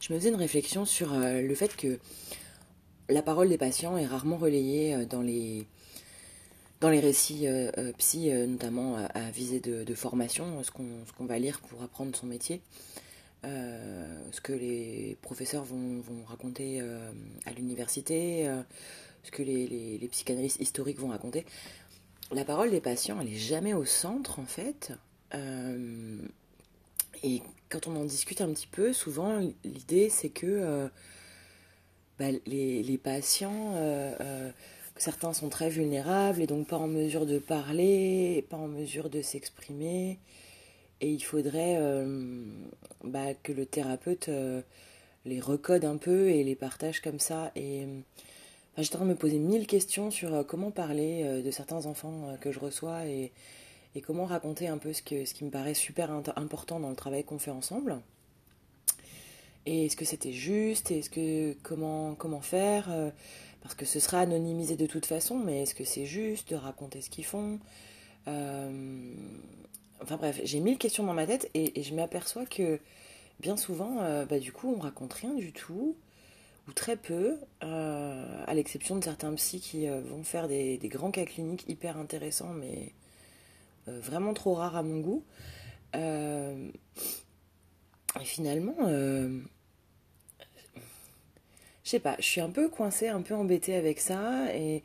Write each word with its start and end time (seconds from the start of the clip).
je 0.00 0.12
me 0.12 0.18
faisais 0.18 0.30
une 0.30 0.36
réflexion 0.36 0.84
sur 0.84 1.12
le 1.14 1.54
fait 1.54 1.76
que 1.76 1.98
la 3.08 3.22
parole 3.22 3.48
des 3.48 3.58
patients 3.58 3.96
est 3.96 4.06
rarement 4.06 4.36
relayée 4.36 5.06
dans 5.06 5.22
les, 5.22 5.66
dans 6.80 6.90
les 6.90 7.00
récits 7.00 7.46
psy, 7.98 8.30
notamment 8.30 8.96
à, 9.14 9.30
visée 9.30 9.60
de, 9.60 9.94
formation, 9.94 10.62
ce 10.62 10.70
qu'on 10.70 11.26
va 11.26 11.38
lire 11.38 11.60
pour 11.60 11.82
apprendre 11.82 12.14
son 12.14 12.26
métier. 12.26 12.60
ce 13.42 14.40
que 14.42 14.52
les 14.52 15.16
professeurs 15.22 15.64
vont, 15.64 16.00
vont 16.00 16.22
raconter 16.26 16.80
à 17.46 17.52
l'université, 17.52 18.48
ce 19.24 19.30
que 19.30 19.42
les, 19.42 19.98
les, 19.98 20.08
psychanalystes 20.08 20.60
historiques 20.60 20.98
vont 20.98 21.08
raconter. 21.08 21.44
La 22.30 22.44
parole 22.44 22.70
des 22.70 22.80
patients, 22.80 23.18
elle 23.20 23.28
n'est 23.28 23.36
jamais 23.36 23.72
au 23.72 23.86
centre, 23.86 24.38
en 24.38 24.44
fait. 24.44 24.92
Euh, 25.34 26.18
et 27.22 27.42
quand 27.68 27.86
on 27.86 27.96
en 27.96 28.04
discute 28.04 28.40
un 28.40 28.52
petit 28.52 28.66
peu, 28.66 28.92
souvent, 28.92 29.38
l'idée, 29.64 30.08
c'est 30.10 30.28
que 30.28 30.46
euh, 30.46 30.88
bah, 32.18 32.26
les, 32.46 33.00
patients, 33.02 33.74
euh, 33.76 34.50
certains 34.96 35.32
sont 35.32 35.48
très 35.48 35.68
vulnérables 35.70 36.42
et 36.42 36.46
donc 36.46 36.68
pas 36.68 36.78
en 36.78 36.88
mesure 36.88 37.26
de 37.26 37.38
parler, 37.38 38.44
pas 38.50 38.56
en 38.56 38.68
mesure 38.68 39.10
de 39.10 39.22
s'exprimer. 39.22 40.18
Et 41.00 41.10
il 41.12 41.20
faudrait 41.20 41.78
bah, 43.04 43.32
que 43.42 43.52
le 43.52 43.66
thérapeute 43.66 44.28
les 45.24 45.40
recode 45.40 45.84
un 45.84 45.96
peu 45.96 46.28
et 46.28 46.42
les 46.42 46.56
partage 46.56 47.00
comme 47.00 47.20
ça. 47.20 47.52
Et 47.54 47.86
j'étais 48.82 48.96
en 48.96 48.98
train 48.98 49.06
de 49.06 49.12
me 49.12 49.16
poser 49.16 49.38
mille 49.38 49.66
questions 49.66 50.10
sur 50.10 50.34
euh, 50.34 50.42
comment 50.42 50.70
parler 50.70 51.22
euh, 51.24 51.42
de 51.42 51.50
certains 51.50 51.86
enfants 51.86 52.28
euh, 52.28 52.36
que 52.36 52.52
je 52.52 52.58
reçois 52.58 53.06
et, 53.06 53.32
comment 54.04 54.26
raconter 54.26 54.68
un 54.68 54.78
peu 54.78 54.92
ce, 54.92 55.02
que, 55.02 55.24
ce 55.24 55.34
qui 55.34 55.44
me 55.44 55.50
paraît 55.50 55.74
super 55.74 56.10
important 56.36 56.80
dans 56.80 56.90
le 56.90 56.96
travail 56.96 57.24
qu'on 57.24 57.38
fait 57.38 57.50
ensemble. 57.50 58.00
Et 59.66 59.86
est-ce 59.86 59.96
que 59.96 60.04
c'était 60.04 60.32
juste? 60.32 60.90
Est-ce 60.90 61.10
que 61.10 61.54
comment 61.62 62.14
comment 62.14 62.40
faire 62.40 62.88
Parce 63.60 63.74
que 63.74 63.84
ce 63.84 64.00
sera 64.00 64.20
anonymisé 64.20 64.76
de 64.76 64.86
toute 64.86 65.04
façon, 65.04 65.36
mais 65.36 65.62
est-ce 65.62 65.74
que 65.74 65.84
c'est 65.84 66.06
juste 66.06 66.50
de 66.50 66.56
raconter 66.56 67.02
ce 67.02 67.10
qu'ils 67.10 67.24
font? 67.26 67.58
Enfin 68.26 70.16
bref, 70.16 70.40
j'ai 70.44 70.60
mille 70.60 70.78
questions 70.78 71.04
dans 71.04 71.12
ma 71.12 71.26
tête 71.26 71.50
et, 71.54 71.82
je 71.82 71.94
m'aperçois 71.94 72.46
que 72.46 72.78
bien 73.40 73.56
souvent, 73.56 73.96
bah, 74.26 74.38
du 74.38 74.52
coup, 74.52 74.72
on 74.74 74.80
raconte 74.80 75.12
rien 75.14 75.34
du 75.34 75.52
tout 75.52 75.96
très 76.74 76.96
peu, 76.96 77.38
euh, 77.62 78.44
à 78.46 78.54
l'exception 78.54 78.96
de 78.96 79.04
certains 79.04 79.32
psys 79.34 79.60
qui 79.60 79.88
euh, 79.88 80.00
vont 80.00 80.22
faire 80.22 80.48
des, 80.48 80.78
grands 80.84 81.10
cas 81.10 81.24
cliniques 81.24 81.64
hyper 81.68 81.96
intéressants, 81.96 82.52
mais 82.52 82.76
euh, 82.76 82.86
vraiment 84.02 84.34
trop 84.34 84.54
rares 84.54 84.76
à 84.76 84.82
mon 84.82 85.00
goût. 85.00 85.24
et 85.94 86.70
finalement, 88.24 88.76
je 91.84 91.84
sais 91.84 92.00
pas, 92.00 92.16
je 92.18 92.24
suis 92.24 92.40
un 92.40 92.50
peu 92.50 92.68
coincée, 92.68 93.08
un 93.08 93.22
peu 93.22 93.34
embêtée 93.34 93.74
avec 93.74 94.00
ça, 94.00 94.54
et 94.54 94.82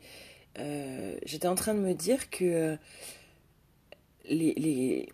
j'étais 1.24 1.48
en 1.48 1.54
train 1.54 1.74
de 1.74 1.80
me 1.80 1.94
dire 1.94 2.30
que 2.30 2.76
les, 4.26 4.54
les 4.54 5.08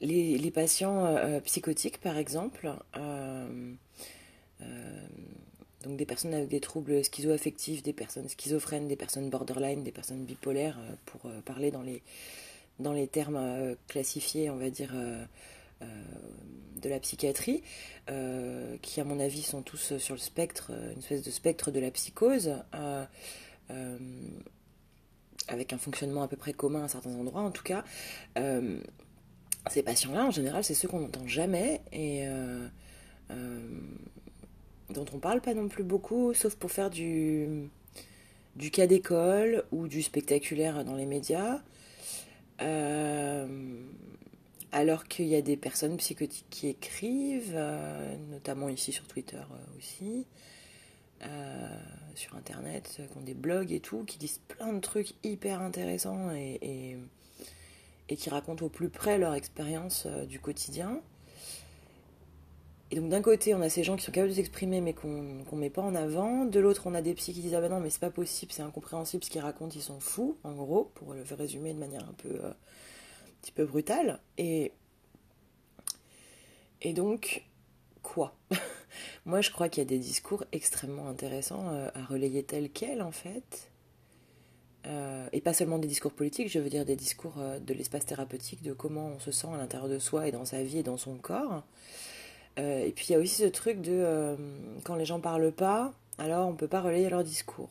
les, 0.00 0.50
patients 0.50 1.16
psychotiques, 1.44 1.98
par 1.98 2.18
exemple, 2.18 2.72
euh, 2.96 3.74
donc 5.82 5.96
des 5.96 6.06
personnes 6.06 6.34
avec 6.34 6.48
des 6.48 6.60
troubles 6.60 7.04
schizoaffectifs, 7.04 7.82
des 7.82 7.92
personnes 7.92 8.28
schizophrènes, 8.28 8.88
des 8.88 8.96
personnes 8.96 9.30
borderline, 9.30 9.84
des 9.84 9.92
personnes 9.92 10.24
bipolaires, 10.24 10.78
euh, 10.78 10.94
pour 11.06 11.26
euh, 11.26 11.40
parler 11.42 11.70
dans 11.70 11.82
les, 11.82 12.02
dans 12.80 12.92
les 12.92 13.06
termes 13.06 13.76
classifiés, 13.86 14.50
on 14.50 14.56
va 14.56 14.70
dire, 14.70 14.92
de 15.80 16.88
la 16.88 17.00
psychiatrie, 17.00 17.64
qui 18.82 19.00
à 19.00 19.04
mon 19.04 19.18
avis 19.18 19.42
sont 19.42 19.62
tous 19.62 19.98
sur 19.98 20.14
le 20.14 20.20
spectre, 20.20 20.70
une 20.92 21.00
espèce 21.00 21.24
de 21.24 21.32
spectre 21.32 21.72
de 21.72 21.80
la 21.80 21.90
psychose, 21.90 22.52
avec 25.48 25.72
un 25.72 25.78
fonctionnement 25.78 26.22
à 26.22 26.28
peu 26.28 26.36
près 26.36 26.52
commun 26.52 26.84
à 26.84 26.88
certains 26.88 27.16
endroits 27.16 27.42
en 27.42 27.50
tout 27.50 27.64
cas. 27.64 27.82
ces 28.36 29.82
patients-là, 29.82 30.26
en 30.26 30.30
général, 30.30 30.62
c'est 30.62 30.74
ceux 30.74 30.86
qu'on 30.86 31.00
n'entend 31.00 31.26
jamais 31.26 31.80
et 31.90 32.28
dont 34.90 35.04
on 35.12 35.18
parle 35.18 35.40
pas 35.40 35.54
non 35.54 35.68
plus 35.68 35.84
beaucoup, 35.84 36.34
sauf 36.34 36.56
pour 36.56 36.70
faire 36.70 36.90
du, 36.90 37.68
du 38.56 38.70
cas 38.70 38.86
d'école 38.86 39.64
ou 39.72 39.88
du 39.88 40.02
spectaculaire 40.02 40.84
dans 40.84 40.96
les 40.96 41.06
médias. 41.06 41.60
Euh, 42.60 43.46
alors 44.72 45.04
qu'il 45.04 45.26
y 45.26 45.36
a 45.36 45.42
des 45.42 45.56
personnes 45.56 45.96
psychotiques 45.96 46.46
qui 46.50 46.68
écrivent, 46.68 47.54
euh, 47.54 48.16
notamment 48.30 48.68
ici 48.68 48.92
sur 48.92 49.06
Twitter 49.06 49.36
euh, 49.36 49.78
aussi, 49.78 50.26
sur 52.14 52.36
Internet, 52.36 53.00
qui 53.10 53.18
ont 53.18 53.22
des 53.22 53.34
blogs 53.34 53.72
et 53.72 53.80
tout, 53.80 54.04
qui 54.04 54.18
disent 54.18 54.40
plein 54.48 54.72
de 54.72 54.80
trucs 54.80 55.14
hyper 55.24 55.60
intéressants 55.60 56.30
et, 56.32 56.58
et, 56.62 56.96
et 58.08 58.16
qui 58.16 58.30
racontent 58.30 58.64
au 58.64 58.68
plus 58.68 58.88
près 58.88 59.18
leur 59.18 59.34
expérience 59.34 60.06
du 60.06 60.38
quotidien. 60.38 61.00
Et 62.90 62.96
donc 62.96 63.10
d'un 63.10 63.20
côté, 63.20 63.54
on 63.54 63.60
a 63.60 63.68
ces 63.68 63.84
gens 63.84 63.96
qui 63.96 64.04
sont 64.04 64.12
capables 64.12 64.30
de 64.30 64.36
s'exprimer 64.36 64.80
mais 64.80 64.94
qu'on 64.94 65.08
ne 65.08 65.56
met 65.56 65.70
pas 65.70 65.82
en 65.82 65.94
avant. 65.94 66.46
De 66.46 66.58
l'autre, 66.58 66.86
on 66.86 66.94
a 66.94 67.02
des 67.02 67.14
psys 67.14 67.34
qui 67.34 67.40
disent 67.40 67.54
ah 67.54 67.60
ben 67.60 67.68
non 67.68 67.80
mais 67.80 67.90
c'est 67.90 68.00
pas 68.00 68.10
possible, 68.10 68.52
c'est 68.52 68.62
incompréhensible 68.62 69.22
ce 69.22 69.30
qu'ils 69.30 69.42
racontent, 69.42 69.74
ils 69.74 69.82
sont 69.82 70.00
fous, 70.00 70.38
en 70.42 70.54
gros, 70.54 70.90
pour 70.94 71.12
le 71.12 71.22
résumer 71.36 71.74
de 71.74 71.78
manière 71.78 72.02
un 72.08 72.14
peu, 72.14 72.30
euh, 72.30 72.52
petit 73.42 73.52
peu 73.52 73.66
brutale. 73.66 74.20
Et 74.38 74.72
et 76.80 76.92
donc 76.94 77.44
quoi? 78.02 78.34
Moi, 79.26 79.42
je 79.42 79.50
crois 79.50 79.68
qu'il 79.68 79.82
y 79.82 79.86
a 79.86 79.88
des 79.88 79.98
discours 79.98 80.44
extrêmement 80.52 81.08
intéressants 81.08 81.68
euh, 81.68 81.90
à 81.94 82.04
relayer 82.04 82.42
tels 82.42 82.70
quels 82.70 83.02
en 83.02 83.12
fait. 83.12 83.70
Euh, 84.86 85.28
et 85.32 85.42
pas 85.42 85.52
seulement 85.52 85.78
des 85.78 85.88
discours 85.88 86.12
politiques, 86.12 86.48
je 86.48 86.58
veux 86.58 86.70
dire 86.70 86.86
des 86.86 86.96
discours 86.96 87.34
de 87.60 87.74
l'espace 87.74 88.06
thérapeutique, 88.06 88.62
de 88.62 88.72
comment 88.72 89.08
on 89.08 89.18
se 89.18 89.32
sent 89.32 89.48
à 89.52 89.58
l'intérieur 89.58 89.90
de 89.90 89.98
soi 89.98 90.28
et 90.28 90.32
dans 90.32 90.46
sa 90.46 90.62
vie 90.62 90.78
et 90.78 90.82
dans 90.82 90.96
son 90.96 91.18
corps. 91.18 91.64
Euh, 92.58 92.84
et 92.84 92.92
puis 92.92 93.06
il 93.08 93.12
y 93.12 93.14
a 93.14 93.18
aussi 93.18 93.42
ce 93.42 93.48
truc 93.48 93.80
de 93.80 93.92
euh, 93.92 94.36
quand 94.84 94.96
les 94.96 95.04
gens 95.04 95.20
parlent 95.20 95.52
pas, 95.52 95.94
alors 96.18 96.48
on 96.48 96.54
peut 96.54 96.68
pas 96.68 96.80
relayer 96.80 97.08
leur 97.08 97.24
discours. 97.24 97.70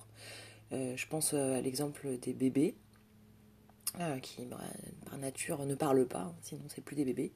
Euh, 0.72 0.96
je 0.96 1.08
pense 1.08 1.34
à 1.34 1.62
l'exemple 1.62 2.18
des 2.22 2.34
bébés 2.34 2.76
qui 4.22 4.48
par 5.10 5.18
nature 5.18 5.66
ne 5.66 5.74
parlent 5.74 6.06
pas, 6.06 6.20
hein, 6.20 6.36
sinon 6.44 6.62
c'est 6.68 6.84
plus 6.84 6.96
des 6.96 7.06
bébés. 7.06 7.32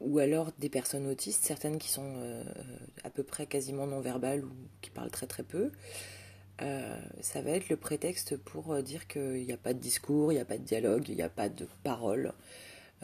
ou 0.00 0.18
alors 0.18 0.52
des 0.58 0.68
personnes 0.68 1.06
autistes, 1.08 1.44
certaines 1.44 1.78
qui 1.78 1.88
sont 1.88 2.44
à 3.04 3.10
peu 3.10 3.22
près 3.22 3.46
quasiment 3.46 3.86
non 3.86 4.00
verbales 4.00 4.44
ou 4.44 4.52
qui 4.82 4.90
parlent 4.90 5.10
très 5.10 5.26
très 5.26 5.44
peu. 5.44 5.70
ça 6.58 7.40
va 7.40 7.50
être 7.52 7.70
le 7.70 7.76
prétexte 7.76 8.36
pour 8.36 8.82
dire 8.82 9.06
qu'il 9.06 9.46
n'y 9.46 9.52
a 9.52 9.56
pas 9.56 9.72
de 9.72 9.78
discours, 9.78 10.30
il 10.30 10.34
n'y 10.34 10.42
a 10.42 10.44
pas 10.44 10.58
de 10.58 10.64
dialogue, 10.64 11.08
il 11.08 11.16
n'y 11.16 11.22
a 11.22 11.30
pas 11.30 11.48
de 11.48 11.66
parole. 11.82 12.34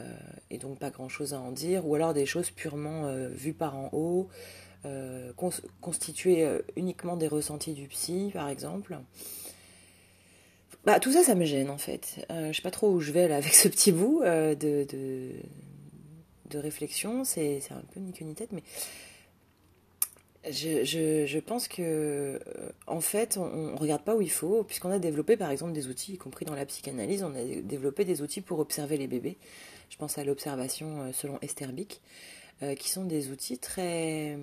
Euh, 0.00 0.02
et 0.50 0.58
donc 0.58 0.78
pas 0.78 0.90
grand-chose 0.90 1.34
à 1.34 1.40
en 1.40 1.52
dire, 1.52 1.86
ou 1.86 1.94
alors 1.94 2.14
des 2.14 2.26
choses 2.26 2.50
purement 2.50 3.06
euh, 3.06 3.28
vues 3.28 3.52
par 3.52 3.76
en 3.76 3.90
haut, 3.92 4.28
euh, 4.84 5.32
constituées 5.80 6.46
uniquement 6.76 7.16
des 7.16 7.28
ressentis 7.28 7.74
du 7.74 7.86
psy, 7.88 8.30
par 8.32 8.48
exemple. 8.48 8.98
Bah, 10.84 11.00
tout 11.00 11.12
ça, 11.12 11.22
ça 11.22 11.34
me 11.34 11.44
gêne 11.44 11.70
en 11.70 11.78
fait. 11.78 12.26
je 12.28 12.52
sais 12.52 12.62
pas 12.62 12.70
trop 12.70 12.90
où 12.90 13.00
je 13.00 13.10
vais 13.12 13.28
là 13.28 13.36
avec 13.36 13.54
ce 13.54 13.68
petit 13.68 13.92
bout 13.92 14.20
de, 14.22 14.86
de, 16.50 16.58
réflexion. 16.58 17.24
C'est 17.24 17.62
un 17.70 17.82
peu 17.92 18.00
ni 18.00 18.12
queue 18.12 18.26
ni 18.26 18.34
tête, 18.34 18.52
mais 18.52 18.62
je, 20.50 20.84
je, 20.84 21.24
je, 21.24 21.38
pense 21.38 21.68
que 21.68 22.38
en 22.86 23.00
fait, 23.00 23.38
on, 23.38 23.72
ne 23.72 23.76
regarde 23.78 24.02
pas 24.02 24.14
où 24.14 24.20
il 24.20 24.30
faut, 24.30 24.62
puisqu'on 24.64 24.90
a 24.90 24.98
développé 24.98 25.38
par 25.38 25.50
exemple 25.50 25.72
des 25.72 25.86
outils, 25.86 26.14
y 26.14 26.18
compris 26.18 26.44
dans 26.44 26.54
la 26.54 26.66
psychanalyse, 26.66 27.22
on 27.22 27.34
a 27.34 27.42
développé 27.62 28.04
des 28.04 28.20
outils 28.20 28.42
pour 28.42 28.58
observer 28.58 28.98
les 28.98 29.06
bébés 29.06 29.38
je 29.94 29.98
pense 30.00 30.18
à 30.18 30.24
l'observation 30.24 31.02
euh, 31.02 31.12
selon 31.12 31.38
Esterbic, 31.40 32.00
euh, 32.64 32.74
qui 32.74 32.90
sont 32.90 33.04
des 33.04 33.30
outils 33.30 33.58
très, 33.58 34.36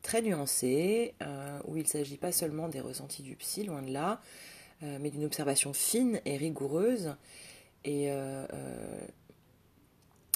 très 0.00 0.22
nuancés, 0.22 1.12
euh, 1.22 1.58
où 1.66 1.76
il 1.76 1.82
ne 1.82 1.88
s'agit 1.88 2.16
pas 2.16 2.32
seulement 2.32 2.68
des 2.68 2.80
ressentis 2.80 3.22
du 3.22 3.36
psy, 3.36 3.64
loin 3.64 3.82
de 3.82 3.92
là, 3.92 4.22
mais 4.82 5.10
d'une 5.10 5.26
observation 5.26 5.74
fine 5.74 6.22
et 6.24 6.38
rigoureuse. 6.38 7.14
Et 7.84 8.08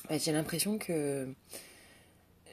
bah, 0.06 0.18
j'ai 0.18 0.32
l'impression 0.32 0.76
que 0.76 1.32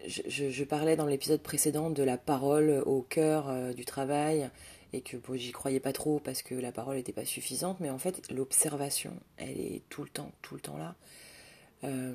je, 0.08 0.64
parlais 0.64 0.96
dans 0.96 1.06
l'épisode 1.06 1.42
précédent 1.42 1.90
de 1.90 2.02
la 2.02 2.18
parole 2.18 2.82
au 2.86 3.02
cœur 3.02 3.74
du 3.74 3.84
travail 3.84 4.50
et 4.94 5.02
que 5.02 5.18
j'y 5.34 5.52
croyais 5.52 5.82
pas 5.82 5.92
trop 5.92 6.22
parce 6.22 6.42
que 6.44 6.56
la 6.56 6.72
parole 6.72 6.96
n'était 6.96 7.12
pas 7.12 7.26
suffisante, 7.26 7.82
mais 7.82 7.90
en 7.90 7.98
fait 7.98 8.32
l'observation, 8.32 9.14
elle 9.36 9.60
est 9.60 9.82
tout 9.90 10.04
le 10.04 10.10
temps, 10.10 10.32
tout 10.42 10.56
le 10.56 10.62
temps 10.62 10.78
là. 10.78 10.96
Euh, 11.84 12.14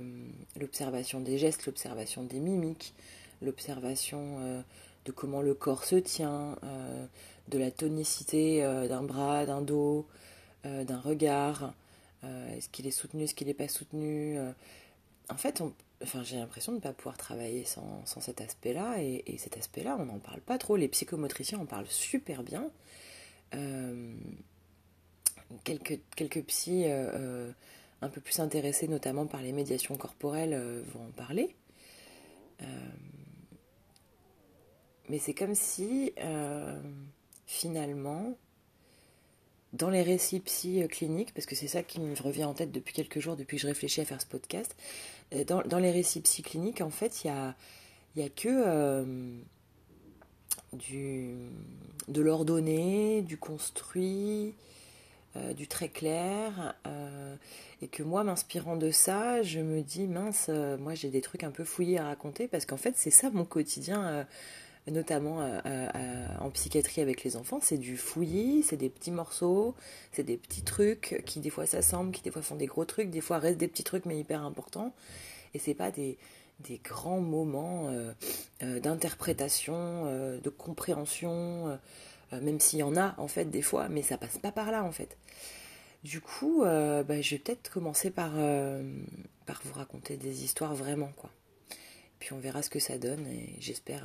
l'observation 0.60 1.20
des 1.20 1.38
gestes, 1.38 1.66
l'observation 1.66 2.22
des 2.22 2.38
mimiques, 2.38 2.94
l'observation 3.42 4.38
euh, 4.40 4.62
de 5.04 5.12
comment 5.12 5.42
le 5.42 5.54
corps 5.54 5.84
se 5.84 5.96
tient, 5.96 6.56
euh, 6.62 7.06
de 7.48 7.58
la 7.58 7.70
tonicité 7.70 8.62
d'un 8.88 9.02
bras, 9.02 9.46
d'un 9.46 9.62
dos, 9.62 10.06
d'un 10.64 10.98
regard, 10.98 11.74
est-ce 12.24 12.68
qu'il 12.70 12.88
est 12.88 12.90
soutenu, 12.90 13.22
est-ce 13.22 13.36
qu'il 13.36 13.46
n'est 13.46 13.54
pas 13.54 13.68
soutenu. 13.68 14.36
En 15.28 15.36
fait, 15.36 15.62
enfin, 16.02 16.24
j'ai 16.24 16.38
l'impression 16.38 16.72
de 16.72 16.78
ne 16.78 16.82
pas 16.82 16.92
pouvoir 16.92 17.16
travailler 17.16 17.64
sans, 17.64 18.04
sans 18.04 18.20
cet 18.20 18.40
aspect-là. 18.40 19.00
Et, 19.00 19.22
et, 19.28 19.38
cet 19.38 19.56
aspect-là, 19.56 19.96
on 20.00 20.06
n'en 20.06 20.18
parle 20.18 20.40
pas 20.40 20.58
trop. 20.58 20.74
Les 20.74 20.88
psychomotriciens 20.88 21.60
en 21.60 21.66
parlent 21.66 21.86
super 21.86 22.42
bien. 22.42 22.68
Quelques, 25.62 26.00
quelques 26.16 26.42
un 28.06 28.10
peu 28.10 28.20
plus 28.20 28.40
intéressés, 28.40 28.88
notamment 28.88 29.26
par 29.26 29.42
les 29.42 29.52
médiations 29.52 29.96
corporelles, 29.96 30.54
euh, 30.54 30.82
vont 30.94 31.06
en 31.06 31.12
parler. 31.12 31.54
mais 35.08 35.18
c'est 35.18 35.34
comme 35.34 35.54
si, 35.54 36.12
finalement, 37.46 38.36
dans 39.72 39.90
les 39.90 40.02
récits 40.02 40.40
psy 40.40 40.82
cliniques, 40.88 41.32
parce 41.34 41.46
que 41.46 41.54
c'est 41.54 41.68
ça 41.68 41.82
qui 41.82 42.00
me 42.00 42.14
revient 42.20 42.44
en 42.44 42.54
tête 42.54 42.72
depuis 42.72 42.94
quelques 42.94 43.20
jours, 43.20 43.36
depuis 43.36 43.56
que 43.56 43.62
je 43.62 43.66
réfléchis 43.68 44.00
à 44.00 44.04
faire 44.04 44.20
ce 44.20 44.26
podcast, 44.26 44.74
dans, 45.46 45.78
les 45.78 45.90
récits 45.90 46.20
psy 46.20 46.42
cliniques, 46.42 46.80
en 46.80 46.90
fait, 46.90 47.24
il 47.24 47.28
y 47.28 47.30
a, 47.30 47.54
a 48.24 48.28
que 48.28 48.48
euh, 48.48 49.04
du, 50.72 51.34
de 52.08 52.20
l'ordonné, 52.20 53.22
du 53.22 53.36
construit, 53.36 54.54
euh, 55.36 55.52
du 55.52 55.68
très 55.68 55.88
clair, 55.88 56.74
euh, 56.86 57.36
et 57.82 57.88
que 57.88 58.02
moi, 58.02 58.24
m'inspirant 58.24 58.76
de 58.76 58.90
ça, 58.90 59.42
je 59.42 59.60
me 59.60 59.82
dis, 59.82 60.06
mince, 60.06 60.50
moi 60.80 60.94
j'ai 60.94 61.10
des 61.10 61.20
trucs 61.20 61.44
un 61.44 61.50
peu 61.50 61.64
fouillés 61.64 61.98
à 61.98 62.06
raconter, 62.06 62.48
parce 62.48 62.66
qu'en 62.66 62.76
fait, 62.76 62.94
c'est 62.96 63.10
ça 63.10 63.30
mon 63.30 63.44
quotidien 63.44 64.26
notamment 64.90 65.40
euh, 65.40 65.58
euh, 65.66 65.88
euh, 65.94 66.26
en 66.40 66.50
psychiatrie 66.50 67.00
avec 67.00 67.24
les 67.24 67.36
enfants, 67.36 67.58
c'est 67.60 67.78
du 67.78 67.96
fouillis, 67.96 68.62
c'est 68.62 68.76
des 68.76 68.88
petits 68.88 69.10
morceaux, 69.10 69.74
c'est 70.12 70.22
des 70.22 70.36
petits 70.36 70.62
trucs 70.62 71.22
qui 71.26 71.40
des 71.40 71.50
fois 71.50 71.66
s'assemblent, 71.66 72.12
qui 72.12 72.22
des 72.22 72.30
fois 72.30 72.42
font 72.42 72.56
des 72.56 72.66
gros 72.66 72.84
trucs, 72.84 73.10
des 73.10 73.20
fois 73.20 73.38
restent 73.38 73.58
des 73.58 73.68
petits 73.68 73.84
trucs 73.84 74.06
mais 74.06 74.18
hyper 74.18 74.42
importants. 74.42 74.94
Et 75.54 75.58
c'est 75.58 75.74
pas 75.74 75.90
des, 75.90 76.18
des 76.60 76.80
grands 76.84 77.20
moments 77.20 77.90
d'interprétation, 78.60 80.04
de 80.42 80.50
compréhension, 80.50 81.78
même 82.32 82.60
s'il 82.60 82.80
y 82.80 82.82
en 82.82 82.96
a 82.96 83.14
en 83.18 83.28
fait 83.28 83.46
des 83.46 83.62
fois, 83.62 83.88
mais 83.88 84.02
ça 84.02 84.18
passe 84.18 84.38
pas 84.38 84.52
par 84.52 84.70
là 84.70 84.84
en 84.84 84.92
fait. 84.92 85.16
Du 86.04 86.20
coup, 86.20 86.62
bah, 86.62 87.20
je 87.20 87.30
vais 87.34 87.38
peut-être 87.38 87.70
commencer 87.70 88.10
par, 88.10 88.32
par 89.46 89.60
vous 89.64 89.74
raconter 89.74 90.16
des 90.16 90.44
histoires 90.44 90.74
vraiment 90.74 91.10
quoi. 91.16 91.30
Puis 92.18 92.32
on 92.32 92.38
verra 92.38 92.62
ce 92.62 92.70
que 92.70 92.78
ça 92.78 92.98
donne 92.98 93.26
et 93.26 93.56
j'espère 93.58 94.04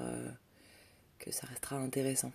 que 1.19 1.31
ça 1.31 1.47
restera 1.47 1.77
intéressant. 1.77 2.31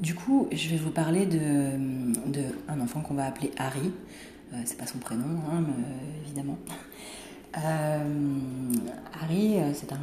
Du 0.00 0.14
coup, 0.14 0.48
je 0.52 0.68
vais 0.68 0.76
vous 0.76 0.90
parler 0.90 1.24
de, 1.24 1.78
de 2.26 2.42
un 2.68 2.80
enfant 2.80 3.00
qu'on 3.00 3.14
va 3.14 3.26
appeler 3.26 3.50
Harry. 3.58 3.92
Euh, 4.52 4.56
c'est 4.64 4.78
pas 4.78 4.86
son 4.86 4.98
prénom, 4.98 5.40
hein, 5.50 5.64
mais, 5.66 5.84
évidemment. 6.24 6.58
Euh, 7.56 8.04
Harry, 9.20 9.58
euh, 9.58 9.70
c'est 9.74 9.92
un 9.92 9.98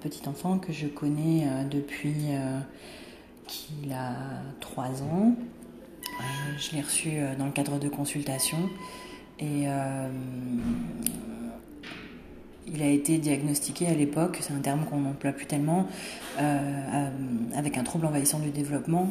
petit 0.00 0.26
enfant 0.28 0.58
que 0.58 0.72
je 0.72 0.86
connais 0.86 1.46
depuis 1.70 2.14
qu'il 3.46 3.92
a 3.92 4.14
3 4.60 5.02
ans. 5.02 5.34
Euh, 6.20 6.22
je 6.58 6.74
l'ai 6.74 6.82
reçu 6.82 7.10
euh, 7.12 7.34
dans 7.36 7.46
le 7.46 7.50
cadre 7.52 7.78
de 7.78 7.88
consultation 7.88 8.58
et 9.38 9.64
euh, 9.66 10.08
il 12.66 12.82
a 12.82 12.88
été 12.88 13.18
diagnostiqué 13.18 13.86
à 13.86 13.94
l'époque, 13.94 14.38
c'est 14.40 14.54
un 14.54 14.60
terme 14.60 14.86
qu'on 14.86 15.00
n'emploie 15.00 15.32
plus 15.32 15.46
tellement, 15.46 15.86
avec 17.54 17.78
un 17.78 17.84
trouble 17.84 18.06
envahissant 18.06 18.40
du 18.40 18.50
développement. 18.50 19.08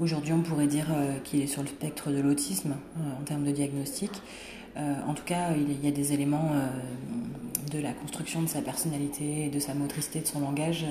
Aujourd'hui, 0.00 0.32
on 0.32 0.42
pourrait 0.42 0.66
dire 0.66 0.86
qu'il 1.24 1.40
est 1.40 1.46
sur 1.46 1.62
le 1.62 1.68
spectre 1.68 2.10
de 2.10 2.20
l'autisme 2.20 2.74
en 2.98 3.22
termes 3.24 3.44
de 3.44 3.52
diagnostic. 3.52 4.10
en 4.76 5.14
tout 5.14 5.24
cas, 5.24 5.50
il 5.54 5.84
y 5.84 5.88
a 5.88 5.90
des 5.90 6.12
éléments 6.12 6.50
de 7.70 7.78
la 7.78 7.92
construction 7.92 8.42
de 8.42 8.48
sa 8.48 8.62
personnalité, 8.62 9.48
de 9.48 9.58
sa 9.60 9.74
motricité, 9.74 10.20
de 10.20 10.26
son 10.26 10.40
langage 10.40 10.86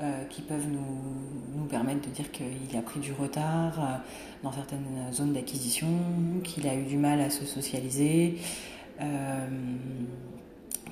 euh, 0.00 0.24
qui 0.30 0.40
peuvent 0.42 0.66
nous, 0.68 1.66
permettre 1.66 2.08
de 2.08 2.12
dire 2.12 2.32
qu'il 2.32 2.76
a 2.76 2.82
pris 2.82 2.98
du 2.98 3.12
retard 3.12 3.78
euh, 3.78 3.96
dans 4.42 4.50
certaines 4.50 5.12
zones 5.12 5.32
d'acquisition, 5.32 5.86
qu'il 6.42 6.66
a 6.66 6.74
eu 6.74 6.84
du 6.84 6.96
mal 6.96 7.20
à 7.20 7.30
se 7.30 7.44
socialiser, 7.44 8.38
euh, 9.00 9.46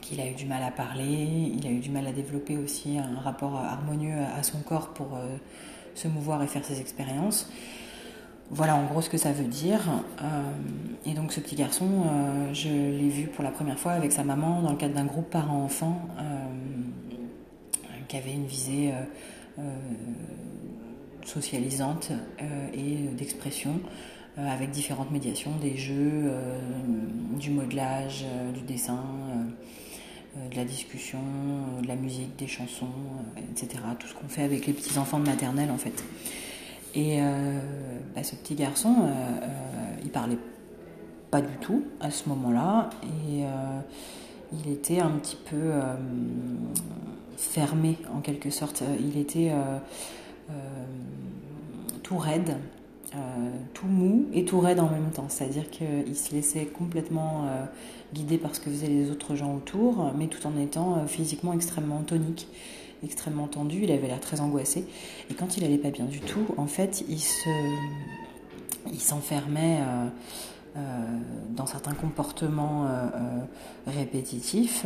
qu'il 0.00 0.20
a 0.20 0.26
eu 0.26 0.34
du 0.34 0.44
mal 0.44 0.62
à 0.62 0.70
parler, 0.70 1.50
il 1.58 1.66
a 1.66 1.70
eu 1.70 1.80
du 1.80 1.90
mal 1.90 2.06
à 2.06 2.12
développer 2.12 2.56
aussi 2.56 2.98
un 2.98 3.18
rapport 3.18 3.56
harmonieux 3.56 4.14
à 4.38 4.42
son 4.42 4.58
corps 4.58 4.90
pour 4.90 5.18
se 6.00 6.08
mouvoir 6.08 6.42
et 6.42 6.46
faire 6.46 6.64
ses 6.64 6.80
expériences. 6.80 7.50
Voilà 8.50 8.74
en 8.74 8.84
gros 8.86 9.00
ce 9.00 9.08
que 9.08 9.18
ça 9.18 9.30
veut 9.30 9.44
dire. 9.44 9.80
et 11.06 11.12
donc 11.14 11.32
ce 11.32 11.38
petit 11.38 11.54
garçon, 11.54 11.86
je 12.52 12.68
l'ai 12.68 13.08
vu 13.08 13.28
pour 13.28 13.44
la 13.44 13.52
première 13.52 13.78
fois 13.78 13.92
avec 13.92 14.10
sa 14.10 14.24
maman 14.24 14.60
dans 14.60 14.70
le 14.70 14.76
cadre 14.76 14.94
d'un 14.94 15.04
groupe 15.04 15.30
parents-enfants 15.30 16.08
qui 18.10 18.16
avait 18.16 18.32
une 18.32 18.46
visée 18.46 18.90
euh, 18.92 19.60
euh, 19.60 19.62
socialisante 21.24 22.10
euh, 22.42 22.66
et 22.74 23.14
d'expression 23.16 23.80
avec 24.36 24.70
différentes 24.70 25.10
médiations, 25.10 25.52
des 25.60 25.76
jeux, 25.76 26.32
du 27.38 27.50
modelage, 27.50 28.24
du 28.54 28.62
dessin, 28.62 29.04
de 30.50 30.56
la 30.56 30.64
discussion, 30.64 31.18
de 31.82 31.88
la 31.88 31.96
musique, 31.96 32.36
des 32.36 32.46
chansons, 32.46 32.86
etc. 33.50 33.82
Tout 33.98 34.06
ce 34.06 34.14
qu'on 34.14 34.28
fait 34.28 34.42
avec 34.42 34.66
les 34.66 34.72
petits 34.72 34.98
enfants 34.98 35.18
de 35.18 35.26
maternelle 35.26 35.70
en 35.70 35.78
fait. 35.78 36.04
Et 36.94 37.20
bah, 38.14 38.22
ce 38.22 38.34
petit 38.36 38.54
garçon, 38.54 38.94
il 40.02 40.10
parlait 40.10 40.38
pas 41.30 41.40
du 41.40 41.56
tout 41.60 41.84
à 42.00 42.10
ce 42.10 42.28
moment-là 42.28 42.90
et 43.02 43.44
il 44.52 44.72
était 44.72 45.00
un 45.00 45.10
petit 45.10 45.36
peu 45.36 45.72
fermé 47.40 47.96
en 48.14 48.20
quelque 48.20 48.50
sorte. 48.50 48.82
Euh, 48.82 48.96
il 49.00 49.18
était 49.18 49.50
euh, 49.50 49.78
euh, 50.50 50.54
tout 52.02 52.18
raide, 52.18 52.56
tout 53.74 53.86
mou 53.86 54.26
et 54.32 54.44
tout 54.44 54.60
raide 54.60 54.80
en 54.80 54.88
même 54.88 55.10
temps. 55.10 55.26
C'est-à-dire 55.28 55.68
qu'il 55.70 56.16
se 56.16 56.34
laissait 56.34 56.66
complètement 56.66 57.46
guider 58.14 58.38
par 58.38 58.54
ce 58.54 58.60
que 58.60 58.70
faisaient 58.70 58.88
les 58.88 59.10
autres 59.10 59.34
gens 59.34 59.54
autour, 59.54 60.12
mais 60.16 60.26
tout 60.26 60.46
en 60.46 60.56
étant 60.58 61.06
physiquement 61.06 61.52
extrêmement 61.52 62.02
tonique 62.02 62.48
extrêmement 63.02 63.46
tendu, 63.46 63.80
il 63.84 63.90
avait 63.92 64.08
l'air 64.08 64.20
très 64.20 64.42
angoissé. 64.42 64.84
Et 65.30 65.34
quand 65.34 65.56
il 65.56 65.64
allait 65.64 65.78
pas 65.78 65.88
bien 65.88 66.04
du 66.04 66.20
tout, 66.20 66.44
en 66.58 66.66
fait, 66.66 67.02
il 67.08 67.18
il 68.92 69.00
s'enfermait 69.00 69.78
dans 71.56 71.66
certains 71.66 71.94
comportements 71.94 72.86
répétitifs 73.86 74.84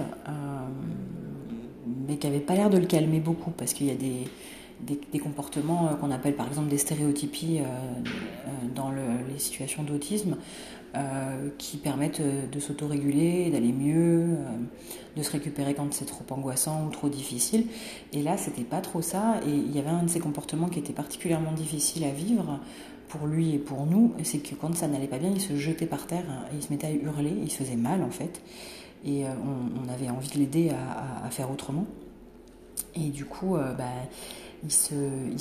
mais 1.87 2.17
qui 2.17 2.27
n'avait 2.27 2.41
pas 2.41 2.55
l'air 2.55 2.71
de 2.71 2.79
le 2.79 2.87
calmer 2.87 3.21
beaucoup, 3.21 3.51
parce 3.51 3.73
qu'il 3.73 3.87
y 3.87 3.91
a 3.91 3.95
des, 3.95 4.25
des, 4.85 5.19
comportements 5.19 5.89
euh, 5.89 5.95
qu'on 5.95 6.11
appelle 6.11 6.35
par 6.35 6.49
exemple 6.49 6.69
des 6.69 6.79
stéréotypies 6.79 7.61
euh, 7.61 7.63
euh, 7.65 8.51
dans 8.75 8.91
les 8.91 9.39
situations 9.39 9.83
d'autisme 9.83 10.37
qui 11.59 11.77
permettent 11.77 12.23
de 12.23 12.61
s'autoréguler, 12.61 13.51
d'aller 13.51 13.73
mieux, 13.73 14.37
de 15.17 15.23
se 15.25 15.33
récupérer 15.33 15.75
quand 15.75 15.93
c'est 15.93 16.05
trop 16.05 16.23
angoissant 16.31 16.87
ou 16.87 16.91
trop 16.91 17.09
difficile. 17.09 17.67
Et 18.13 18.23
là, 18.23 18.37
c'était 18.37 18.63
pas 18.63 18.81
trop 18.81 19.03
ça. 19.03 19.41
Et 19.45 19.51
il 19.51 19.75
y 19.75 19.81
avait 19.81 19.89
un 19.89 20.05
de 20.05 20.09
ces 20.09 20.21
comportements 20.21 20.69
qui 20.69 20.79
était 20.79 20.93
particulièrement 20.93 21.51
difficile 21.51 22.05
à 22.05 22.13
vivre 22.13 22.61
pour 23.09 23.27
lui 23.27 23.57
et 23.57 23.59
pour 23.59 23.87
nous, 23.87 24.13
c'est 24.23 24.39
que 24.39 24.55
quand 24.55 24.77
ça 24.77 24.87
n'allait 24.87 25.09
pas 25.09 25.19
bien, 25.19 25.33
il 25.35 25.41
se 25.41 25.57
jetait 25.57 25.87
par 25.87 26.07
terre, 26.07 26.27
hein, 26.31 26.45
il 26.55 26.63
se 26.63 26.71
mettait 26.71 26.87
à 26.87 26.93
hurler, 26.93 27.35
il 27.43 27.51
se 27.51 27.57
faisait 27.57 27.75
mal 27.75 28.01
en 28.05 28.11
fait 28.11 28.41
et 29.05 29.25
on, 29.25 29.93
avait 29.93 30.11
envie 30.11 30.29
de 30.29 30.39
l'aider 30.39 30.71
à, 30.71 31.29
faire 31.31 31.51
autrement. 31.51 31.87
Et 32.95 33.09
du 33.09 33.25
coup, 33.25 33.57
bah, 33.57 33.91
il, 34.65 34.71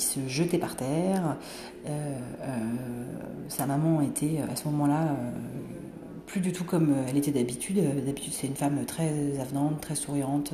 se, 0.00 0.20
jetait 0.28 0.58
par 0.58 0.76
terre. 0.76 1.36
Euh, 1.86 2.18
sa 3.48 3.66
maman 3.66 4.00
était 4.00 4.40
à 4.50 4.56
ce 4.56 4.68
moment-là 4.68 5.16
plus 6.26 6.40
du 6.40 6.52
tout 6.52 6.64
comme 6.64 6.94
elle 7.08 7.16
était 7.16 7.30
d'habitude. 7.30 7.82
D'habitude, 8.04 8.32
c'est 8.32 8.46
une 8.46 8.56
femme 8.56 8.84
très 8.86 9.38
avenante, 9.40 9.80
très 9.80 9.94
souriante, 9.94 10.52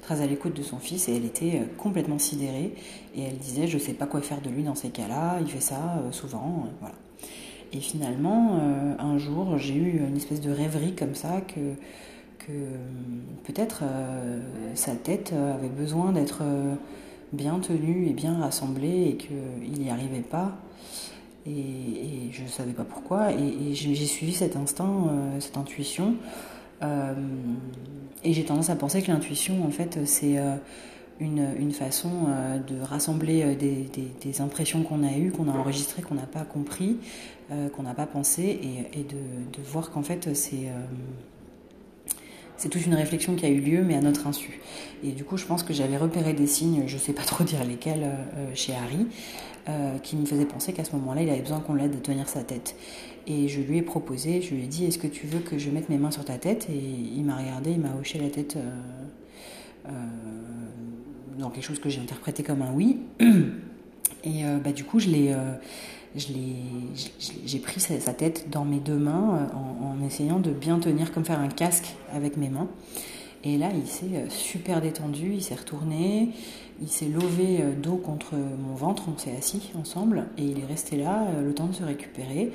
très 0.00 0.20
à 0.20 0.26
l'écoute 0.26 0.54
de 0.54 0.62
son 0.62 0.78
fils, 0.78 1.08
et 1.08 1.16
elle 1.16 1.24
était 1.24 1.62
complètement 1.78 2.18
sidérée. 2.18 2.74
Et 3.14 3.22
elle 3.22 3.38
disait, 3.38 3.66
je 3.66 3.76
ne 3.76 3.82
sais 3.82 3.94
pas 3.94 4.06
quoi 4.06 4.20
faire 4.20 4.40
de 4.40 4.50
lui 4.50 4.62
dans 4.62 4.74
ces 4.74 4.90
cas-là, 4.90 5.38
il 5.40 5.48
fait 5.48 5.60
ça 5.60 6.02
souvent, 6.10 6.66
voilà. 6.80 6.94
Et 7.74 7.80
finalement, 7.80 8.60
un 8.98 9.16
jour, 9.16 9.56
j'ai 9.56 9.74
eu 9.74 9.98
une 10.06 10.16
espèce 10.16 10.42
de 10.42 10.50
rêverie 10.50 10.94
comme 10.94 11.14
ça 11.14 11.40
que 11.40 11.74
euh, 12.50 12.76
peut-être 13.44 13.82
euh, 13.82 14.40
sa 14.74 14.94
tête 14.94 15.32
euh, 15.32 15.54
avait 15.54 15.68
besoin 15.68 16.12
d'être 16.12 16.42
bien 17.32 17.58
tenue 17.58 18.08
et 18.08 18.12
bien 18.12 18.38
rassemblée 18.38 19.08
et 19.10 19.16
qu'il 19.16 19.82
n'y 19.82 19.90
arrivait 19.90 20.20
pas. 20.20 20.56
Et, 21.46 22.30
je 22.30 22.42
ne 22.42 22.48
savais 22.48 22.72
pas 22.72 22.84
pourquoi. 22.84 23.32
Et, 23.32 23.74
j'ai 23.74 24.06
suivi 24.06 24.32
cet 24.32 24.56
instinct, 24.56 25.10
cette 25.40 25.56
intuition. 25.56 26.14
et 26.82 28.32
j'ai 28.32 28.44
tendance 28.44 28.70
à 28.70 28.76
penser 28.76 29.02
que 29.02 29.10
l'intuition, 29.10 29.64
en 29.64 29.70
fait, 29.70 29.98
c'est 30.04 30.38
une, 31.20 31.72
façon 31.72 32.10
de 32.66 32.80
rassembler 32.80 33.56
des, 33.56 34.40
impressions 34.40 34.82
qu'on 34.82 35.02
a 35.02 35.16
eues, 35.16 35.32
qu'on 35.32 35.48
a 35.48 35.52
enregistrées, 35.52 36.02
qu'on 36.02 36.14
n'a 36.14 36.22
pas 36.22 36.44
compris, 36.44 36.98
qu'on 37.48 37.82
n'a 37.82 37.94
pas 37.94 38.06
pensé, 38.06 38.60
et, 38.92 39.02
de, 39.02 39.62
voir 39.64 39.90
qu'en 39.90 40.02
fait 40.02 40.34
c'est 40.34 40.68
c'est 42.62 42.68
toute 42.68 42.86
une 42.86 42.94
réflexion 42.94 43.34
qui 43.34 43.44
a 43.44 43.48
eu 43.48 43.58
lieu, 43.58 43.82
mais 43.82 43.96
à 43.96 44.00
notre 44.00 44.28
insu. 44.28 44.60
Et 45.02 45.10
du 45.10 45.24
coup, 45.24 45.36
je 45.36 45.44
pense 45.46 45.64
que 45.64 45.72
j'avais 45.72 45.96
repéré 45.96 46.32
des 46.32 46.46
signes, 46.46 46.84
je 46.86 46.94
ne 46.94 47.00
sais 47.00 47.12
pas 47.12 47.24
trop 47.24 47.42
dire 47.42 47.64
lesquels, 47.64 48.08
chez 48.54 48.72
Harry, 48.72 49.08
euh, 49.68 49.98
qui 49.98 50.16
me 50.16 50.26
faisait 50.26 50.44
penser 50.44 50.72
qu'à 50.72 50.82
ce 50.82 50.90
moment-là, 50.96 51.22
il 51.22 51.30
avait 51.30 51.40
besoin 51.40 51.60
qu'on 51.60 51.74
l'aide 51.74 51.94
à 51.94 51.98
tenir 51.98 52.28
sa 52.28 52.42
tête. 52.42 52.74
Et 53.28 53.46
je 53.46 53.60
lui 53.60 53.78
ai 53.78 53.82
proposé, 53.82 54.42
je 54.42 54.56
lui 54.56 54.64
ai 54.64 54.66
dit, 54.66 54.86
est-ce 54.86 54.98
que 54.98 55.06
tu 55.06 55.28
veux 55.28 55.38
que 55.38 55.56
je 55.56 55.70
mette 55.70 55.88
mes 55.88 55.98
mains 55.98 56.10
sur 56.10 56.24
ta 56.24 56.36
tête? 56.36 56.66
Et 56.68 56.76
il 56.76 57.22
m'a 57.22 57.36
regardé, 57.36 57.70
il 57.70 57.78
m'a 57.78 57.94
hoché 57.94 58.18
la 58.18 58.28
tête 58.28 58.56
euh, 58.56 58.70
euh, 59.86 59.90
dans 61.38 61.50
quelque 61.50 61.62
chose 61.62 61.78
que 61.78 61.88
j'ai 61.88 62.00
interprété 62.00 62.42
comme 62.42 62.60
un 62.62 62.72
oui. 62.72 62.98
Et 64.24 64.44
bah, 64.62 64.70
du 64.70 64.84
coup, 64.84 65.00
je 65.00 65.08
l'ai 65.08 65.34
j'ai 66.16 67.58
pris 67.58 67.80
sa, 67.80 68.12
tête 68.12 68.50
dans 68.50 68.64
mes 68.64 68.80
deux 68.80 68.98
mains 68.98 69.48
en, 69.54 69.86
en, 69.86 70.06
essayant 70.06 70.40
de 70.40 70.50
bien 70.50 70.78
tenir, 70.78 71.12
comme 71.12 71.24
faire 71.24 71.40
un 71.40 71.48
casque 71.48 71.94
avec 72.12 72.36
mes 72.36 72.48
mains. 72.48 72.68
Et 73.44 73.58
là, 73.58 73.70
il 73.74 73.86
s'est 73.86 74.28
super 74.28 74.80
détendu, 74.80 75.34
il 75.34 75.42
s'est 75.42 75.56
retourné, 75.56 76.30
il 76.80 76.88
s'est 76.88 77.08
levé 77.08 77.60
euh, 77.60 77.72
dos 77.74 77.96
contre 77.96 78.34
mon 78.34 78.74
ventre, 78.74 79.04
on 79.12 79.18
s'est 79.18 79.34
assis 79.36 79.70
ensemble 79.78 80.26
et 80.38 80.44
il 80.44 80.60
est 80.60 80.66
resté 80.66 80.96
là 80.96 81.26
euh, 81.28 81.42
le 81.42 81.54
temps 81.54 81.66
de 81.66 81.74
se 81.74 81.84
récupérer. 81.84 82.52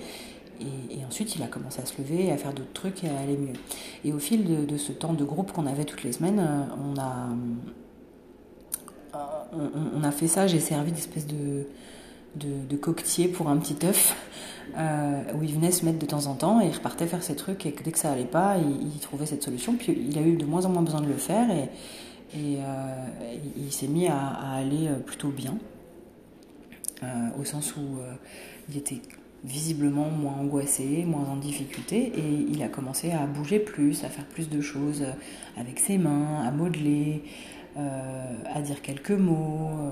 Et, 0.60 1.06
ensuite, 1.06 1.36
il 1.36 1.44
a 1.44 1.48
commencé 1.48 1.80
à 1.82 1.86
se 1.86 2.02
lever, 2.02 2.32
à 2.32 2.38
faire 2.38 2.52
d'autres 2.52 2.74
trucs 2.74 3.04
et 3.04 3.10
à 3.10 3.20
aller 3.20 3.38
mieux. 3.38 3.54
Et 4.04 4.12
au 4.12 4.18
fil 4.18 4.66
de, 4.66 4.78
ce 4.78 4.92
temps 4.92 5.14
de 5.14 5.24
groupe 5.24 5.52
qu'on 5.52 5.68
avait 5.68 5.86
toutes 5.86 6.04
les 6.04 6.12
semaines, 6.12 6.40
euh, 6.40 6.64
on 6.84 7.00
a, 7.00 7.30
on, 9.96 10.04
a 10.04 10.12
fait 10.12 10.28
ça. 10.28 10.48
J'ai 10.48 10.60
servi 10.60 10.92
d'espèce 10.92 11.28
de, 11.28 11.68
de, 12.38 12.76
coquetier 12.78 13.28
pour 13.28 13.50
un 13.50 13.58
petit 13.58 13.86
œuf 13.86 14.16
où 14.76 15.44
il 15.44 15.54
venait 15.54 15.72
se 15.72 15.86
mettre 15.86 15.98
de 15.98 16.06
temps 16.06 16.28
en 16.28 16.36
temps 16.36 16.62
et 16.62 16.68
il 16.68 16.72
repartait 16.72 17.08
faire 17.08 17.24
ses 17.24 17.36
trucs. 17.36 17.66
Et 17.66 17.74
dès 17.84 17.92
que 17.92 17.98
ça 17.98 18.12
allait 18.12 18.26
pas, 18.26 18.58
il, 18.58 19.00
trouvait 19.00 19.26
cette 19.26 19.44
solution. 19.44 19.76
Puis 19.76 19.98
il 20.10 20.18
a 20.18 20.22
eu 20.22 20.36
de 20.38 20.46
moins 20.46 20.66
en 20.66 20.70
moins 20.70 20.84
besoin 20.84 21.02
de 21.02 21.08
le 21.08 21.16
faire. 21.16 21.50
Et, 22.36 22.58
euh, 22.60 23.06
il 23.56 23.72
s'est 23.72 23.88
mis 23.88 24.08
à, 24.08 24.18
aller 24.54 24.88
euh, 24.88 25.00
plutôt 25.00 25.30
bien, 25.30 25.58
euh, 27.04 27.08
au 27.40 27.46
sens 27.46 27.76
où 27.76 28.00
il 28.70 28.78
était 28.78 29.02
visiblement 29.44 30.10
moins 30.10 30.34
angoissé, 30.34 31.06
moins 31.06 31.26
en 31.26 31.38
difficulté, 31.38 32.12
et 32.16 32.46
il 32.52 32.62
a 32.64 32.68
commencé 32.68 33.12
à 33.12 33.26
bouger 33.26 33.60
plus, 33.60 34.04
à 34.04 34.10
faire 34.10 34.26
plus 34.26 34.50
de 34.50 34.62
choses 34.62 35.06
avec 35.56 35.80
ses 35.80 35.98
mains, 35.98 36.44
à 36.46 36.52
modeler, 36.52 37.24
à 37.76 38.62
dire 38.62 38.82
quelques 38.82 39.12
mots, 39.12 39.92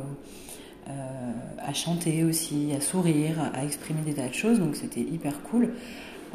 à 0.88 1.74
chanter 1.74 2.24
aussi, 2.24 2.72
à 2.78 2.82
sourire, 2.82 3.52
à 3.54 3.64
exprimer 3.64 4.02
des 4.02 4.14
tas 4.14 4.28
de 4.28 4.34
choses, 4.34 4.60
donc 4.60 4.76
c'était 4.76 5.02
hyper 5.02 5.42
cool. 5.44 5.72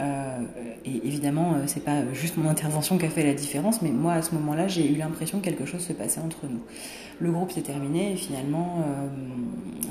Euh, 0.01 0.39
et 0.85 1.07
évidemment, 1.07 1.55
euh, 1.55 1.65
c'est 1.67 1.85
pas 1.85 2.13
juste 2.15 2.37
mon 2.37 2.49
intervention 2.49 2.97
qui 2.97 3.05
a 3.05 3.11
fait 3.11 3.25
la 3.25 3.35
différence, 3.35 3.83
mais 3.83 3.91
moi 3.91 4.15
à 4.15 4.23
ce 4.23 4.35
moment-là, 4.35 4.67
j'ai 4.67 4.91
eu 4.91 4.97
l'impression 4.97 5.41
que 5.41 5.45
quelque 5.45 5.67
chose 5.67 5.83
se 5.83 5.93
passait 5.93 6.21
entre 6.21 6.47
nous. 6.49 6.61
Le 7.21 7.31
groupe 7.31 7.53
s'est 7.53 7.61
terminé 7.61 8.13
et 8.13 8.17
finalement, 8.17 8.79
euh, 8.79 9.09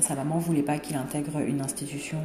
sa 0.00 0.16
maman 0.16 0.38
voulait 0.38 0.62
pas 0.62 0.78
qu'il 0.78 0.96
intègre 0.96 1.38
une 1.46 1.60
institution 1.60 2.18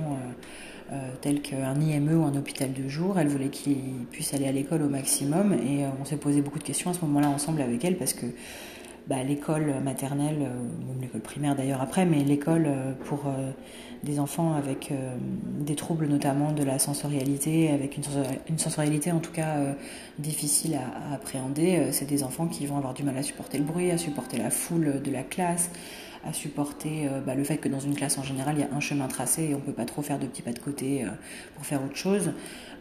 telle 1.22 1.42
qu'un 1.42 1.82
IME 1.82 2.14
ou 2.14 2.26
un 2.26 2.36
hôpital 2.36 2.72
de 2.72 2.88
jour. 2.88 3.18
Elle 3.20 3.28
voulait 3.28 3.50
qu'il 3.50 4.06
puisse 4.12 4.36
aller 4.36 4.48
à 4.48 4.52
l'école 4.52 4.84
au 4.84 4.88
maximum 4.88 5.54
et 5.54 5.84
on 6.00 6.06
s'est 6.06 6.18
posé 6.18 6.42
beaucoup 6.42 6.60
de 6.60 6.64
questions 6.64 6.92
à 6.92 6.94
ce 6.94 7.02
moment-là 7.02 7.28
ensemble 7.30 7.62
avec 7.62 7.84
elle 7.84 7.98
parce 7.98 8.14
que 8.14 8.28
bah, 9.08 9.24
l'école 9.24 9.74
maternelle, 9.84 10.40
même 10.40 11.02
l'école 11.02 11.22
primaire 11.22 11.56
d'ailleurs 11.56 11.82
après, 11.82 12.06
mais 12.06 12.24
l'école 12.24 12.68
pour 13.06 13.26
des 14.06 14.20
enfants 14.20 14.54
avec 14.54 14.92
euh, 14.92 15.16
des 15.42 15.76
troubles 15.76 16.08
notamment 16.08 16.52
de 16.54 16.64
la 16.64 16.80
sensorialité, 16.80 17.72
avec 17.72 17.98
une, 17.98 18.58
sensorialité 18.58 19.12
en 19.12 19.20
tout 19.20 19.32
cas 19.32 19.58
euh, 19.58 19.74
difficile 20.20 20.76
à, 20.76 21.16
appréhender. 21.16 21.78
Euh, 21.78 21.92
c'est 21.92 22.06
des 22.06 22.24
enfants 22.24 22.48
qui 22.48 22.66
vont 22.68 22.78
avoir 22.78 22.94
du 22.94 23.04
mal 23.04 23.18
à 23.18 23.24
supporter 23.24 23.58
le 23.58 23.64
bruit, 23.66 23.92
à 23.92 23.98
supporter 23.98 24.38
la 24.38 24.52
foule 24.52 25.02
de 25.02 25.12
la 25.12 25.24
classe, 25.24 25.72
à 26.24 26.32
supporter 26.34 27.10
bah, 27.26 27.36
le 27.36 27.44
fait 27.44 27.58
que 27.58 27.70
dans 27.70 27.80
une 27.80 27.94
classe 27.94 28.18
en 28.18 28.24
général 28.24 28.56
il 28.58 28.62
y 28.62 28.64
a 28.64 28.76
un 28.76 28.80
chemin 28.80 29.08
tracé 29.08 29.44
et 29.44 29.56
on 29.56 29.60
peut 29.60 29.74
pas 29.74 29.86
trop 29.86 30.02
faire 30.02 30.18
de 30.18 30.26
petits 30.26 30.42
pas 30.42 30.54
de 30.54 30.60
côté 30.60 31.06
pour 31.54 31.68
faire 31.68 31.84
autre 31.84 31.96
chose. 31.96 32.32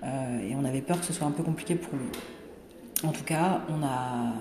et 0.02 0.54
on 0.58 0.64
avait 0.64 0.80
peur 0.80 0.98
que 0.98 1.04
ce 1.04 1.12
soit 1.12 1.26
un 1.26 1.30
peu 1.30 1.42
compliqué 1.42 1.74
pour 1.74 1.92
lui. 1.98 2.06
En 3.02 3.12
tout 3.12 3.24
cas, 3.24 3.62
on 3.68 3.82
a 3.84 4.32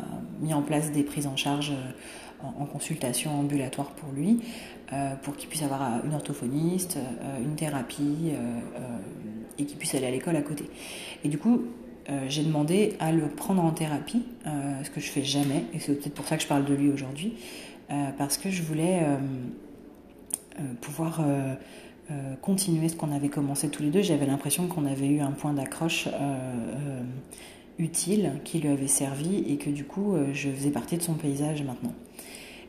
mis 0.42 0.54
en 0.54 0.62
place 0.62 0.92
des 0.92 1.04
prises 1.04 1.28
en 1.28 1.36
charge 1.36 1.74
en, 2.44 2.66
consultation 2.66 3.40
ambulatoire 3.40 3.92
pour 3.92 4.12
lui, 4.12 4.40
euh, 4.92 5.16
pour 5.22 5.36
qu'il 5.36 5.50
puisse 5.50 5.64
avoir 5.64 5.82
euh, 5.82 6.00
une 6.06 6.14
orthophoniste, 6.14 6.98
euh, 6.98 7.42
une 7.42 7.56
thérapie 7.56 8.34
et 9.58 9.66
qu'il 9.66 9.78
puisse 9.78 9.96
aller 9.96 10.08
à 10.08 10.12
l'école 10.12 10.36
à 10.36 10.42
côté. 10.42 10.70
Et 11.24 11.30
du 11.30 11.38
coup, 11.38 11.62
j'ai 12.28 12.44
demandé 12.44 12.96
à 13.00 13.12
le 13.14 13.28
prendre 13.28 13.64
en 13.64 13.72
thérapie, 13.72 14.24
ce 14.84 14.90
que 14.90 15.00
je 15.00 15.10
fais 15.10 15.24
jamais, 15.24 15.64
et 15.74 15.80
c'est 15.80 15.94
peut-être 15.94 16.16
pour 16.16 16.28
ça 16.28 16.36
que 16.36 16.44
je 16.44 16.48
parle 16.48 16.66
de 16.66 16.74
lui 16.74 16.92
aujourd'hui, 16.92 17.36
parce 18.18 18.38
que 18.38 18.50
je 18.50 18.64
voulais 18.64 19.06
pouvoir 20.82 21.24
continuer 22.42 22.90
ce 22.90 22.96
qu'on 22.96 23.12
avait 23.12 23.30
commencé 23.30 23.70
tous 23.70 23.84
les 23.84 23.90
deux. 23.90 24.02
J'avais 24.02 24.26
l'impression 24.26 24.68
qu'on 24.68 24.86
avait 24.86 25.08
eu 25.08 25.22
un 25.22 25.32
point 25.32 25.54
d'accroche 25.54 26.10
utile 27.80 28.34
qui 28.44 28.60
lui 28.60 28.70
avait 28.70 28.88
servi 28.88 29.44
et 29.52 29.58
que 29.58 29.70
du 29.70 29.84
coup 29.84 30.16
je 30.34 30.50
faisais 30.50 30.72
partie 30.72 30.98
de 30.98 31.02
son 31.02 31.14
paysage 31.14 31.64
maintenant. 31.64 31.94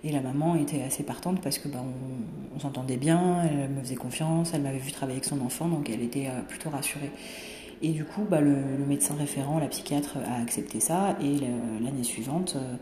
Et 0.05 0.13
la 0.13 0.21
maman 0.21 0.55
était 0.55 0.83
assez 0.83 1.03
partante 1.03 1.41
parce 1.41 1.59
que 1.59 1.67
bah, 1.67 1.83
on, 2.55 2.61
s'entendait 2.61 2.99
bien, 2.99 3.43
elle 3.43 3.71
me 3.71 3.81
faisait 3.81 3.95
confiance, 3.95 4.53
elle 4.53 4.61
m'avait 4.61 4.79
vu 4.79 4.93
travailler 4.93 5.17
avec 5.17 5.25
son 5.25 5.41
enfant, 5.41 5.67
donc 5.67 5.89
elle 5.89 6.03
était 6.03 6.27
euh, 6.27 6.43
plutôt 6.47 6.69
rassurée. 6.69 7.11
Et 7.81 7.89
du 7.89 8.05
coup, 8.05 8.23
bah, 8.29 8.43
le, 8.43 8.55
médecin 8.87 9.15
référent, 9.15 9.59
la 9.59 9.67
psychiatre, 9.67 10.19
a 10.19 10.43
accepté 10.43 10.79
ça. 10.79 11.17
Et 11.23 11.37
l'année 11.83 12.03
suivante, 12.03 12.57
euh, 12.57 12.77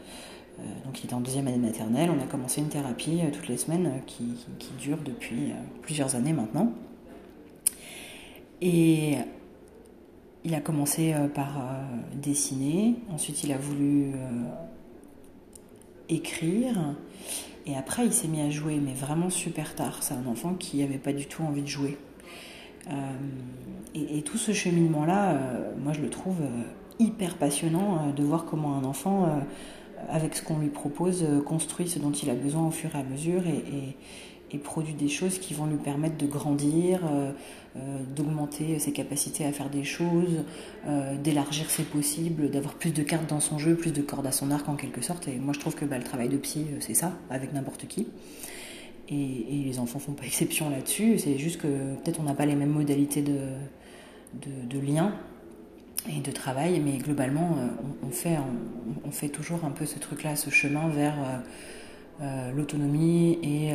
euh, 0.58 0.62
donc 0.84 1.00
il 1.00 1.04
était 1.06 1.14
en 1.14 1.20
deuxième 1.20 1.46
année 1.46 1.58
maternelle, 1.58 2.10
on 2.10 2.20
a 2.20 2.26
commencé 2.26 2.60
une 2.60 2.68
thérapie 2.68 3.20
toutes 3.32 3.48
les 3.48 3.56
semaines 3.56 4.02
qui, 4.06 4.34
dure 4.80 4.98
depuis 5.04 5.52
plusieurs 5.80 6.16
années 6.16 6.32
maintenant. 6.32 6.72
Et 8.60 9.14
il 10.44 10.54
a 10.54 10.60
commencé 10.60 11.14
par 11.34 11.62
dessiner, 12.14 12.96
ensuite 13.10 13.44
il 13.44 13.52
a 13.52 13.58
voulu 13.58 14.12
écrire. 16.08 16.94
Et 17.66 17.76
après, 17.76 18.06
il 18.06 18.12
s'est 18.12 18.28
mis 18.28 18.40
à 18.40 18.50
jouer, 18.50 18.80
mais 18.82 18.92
vraiment 18.92 19.30
super 19.30 19.74
tard. 19.74 20.02
C'est 20.02 20.14
un 20.14 20.26
enfant 20.26 20.54
qui 20.54 20.78
n'avait 20.78 20.98
pas 20.98 21.12
du 21.12 21.26
tout 21.26 21.42
envie 21.42 21.62
de 21.62 21.68
jouer. 21.68 21.96
Euh, 22.90 22.92
et, 23.94 24.22
tout 24.22 24.38
ce 24.38 24.52
cheminement-là, 24.52 25.32
euh, 25.32 25.72
moi, 25.78 25.92
je 25.92 26.00
le 26.00 26.10
trouve 26.10 26.40
euh, 26.40 26.62
hyper 26.98 27.36
passionnant 27.36 28.12
de 28.14 28.22
voir 28.22 28.44
comment 28.44 28.76
un 28.76 28.84
enfant, 28.84 29.28
avec 30.08 30.34
ce 30.34 30.42
qu'on 30.42 30.58
lui 30.58 30.68
propose, 30.68 31.24
construit 31.46 31.88
ce 31.88 31.98
dont 31.98 32.10
il 32.10 32.30
a 32.30 32.34
besoin 32.34 32.66
au 32.66 32.70
fur 32.70 32.94
et 32.94 32.98
à 32.98 33.02
mesure 33.02 33.42
produit 34.58 34.94
des 34.94 35.08
choses 35.08 35.38
qui 35.38 35.54
vont 35.54 35.66
lui 35.66 35.78
permettre 35.78 36.18
de 36.18 36.26
grandir, 36.26 37.00
euh, 37.04 37.32
euh, 37.76 38.02
d'augmenter 38.14 38.78
ses 38.78 38.92
capacités 38.92 39.46
à 39.46 39.52
faire 39.52 39.70
des 39.70 39.82
choses, 39.82 40.44
euh, 40.86 41.16
d'élargir 41.16 41.70
ses 41.70 41.84
possibles, 41.84 42.50
d'avoir 42.50 42.74
plus 42.74 42.92
de 42.92 43.02
cartes 43.02 43.30
dans 43.30 43.40
son 43.40 43.58
jeu, 43.58 43.74
plus 43.74 43.92
de 43.92 44.02
cordes 44.02 44.26
à 44.26 44.32
son 44.32 44.50
arc 44.50 44.68
en 44.68 44.76
quelque 44.76 45.00
sorte. 45.00 45.26
Et 45.28 45.38
moi 45.38 45.54
je 45.54 45.60
trouve 45.60 45.74
que 45.74 45.86
bah, 45.86 45.96
le 45.96 46.04
travail 46.04 46.28
de 46.28 46.36
psy, 46.36 46.66
c'est 46.80 46.92
ça, 46.92 47.12
avec 47.30 47.54
n'importe 47.54 47.86
qui. 47.86 48.08
Et, 49.08 49.62
les 49.64 49.78
enfants 49.78 49.98
font 49.98 50.12
pas 50.12 50.24
exception 50.26 50.68
là-dessus. 50.68 51.18
C'est 51.18 51.38
juste 51.38 51.60
que 51.60 51.94
peut-être 52.02 52.20
on 52.20 52.24
n'a 52.24 52.34
pas 52.34 52.46
les 52.46 52.56
mêmes 52.56 52.72
modalités 52.72 53.22
de, 53.22 53.38
de, 54.34 54.78
lien 54.78 55.14
et 56.14 56.20
de 56.20 56.30
travail, 56.30 56.78
mais 56.80 56.98
globalement, 56.98 57.56
on, 58.02 58.10
fait, 58.10 58.36
on, 59.06 59.10
fait 59.10 59.28
toujours 59.28 59.64
un 59.64 59.70
peu 59.70 59.86
ce 59.86 59.98
truc-là, 59.98 60.36
ce 60.36 60.50
chemin 60.50 60.88
vers 60.88 61.14
l'autonomie 62.54 63.38
et 63.42 63.72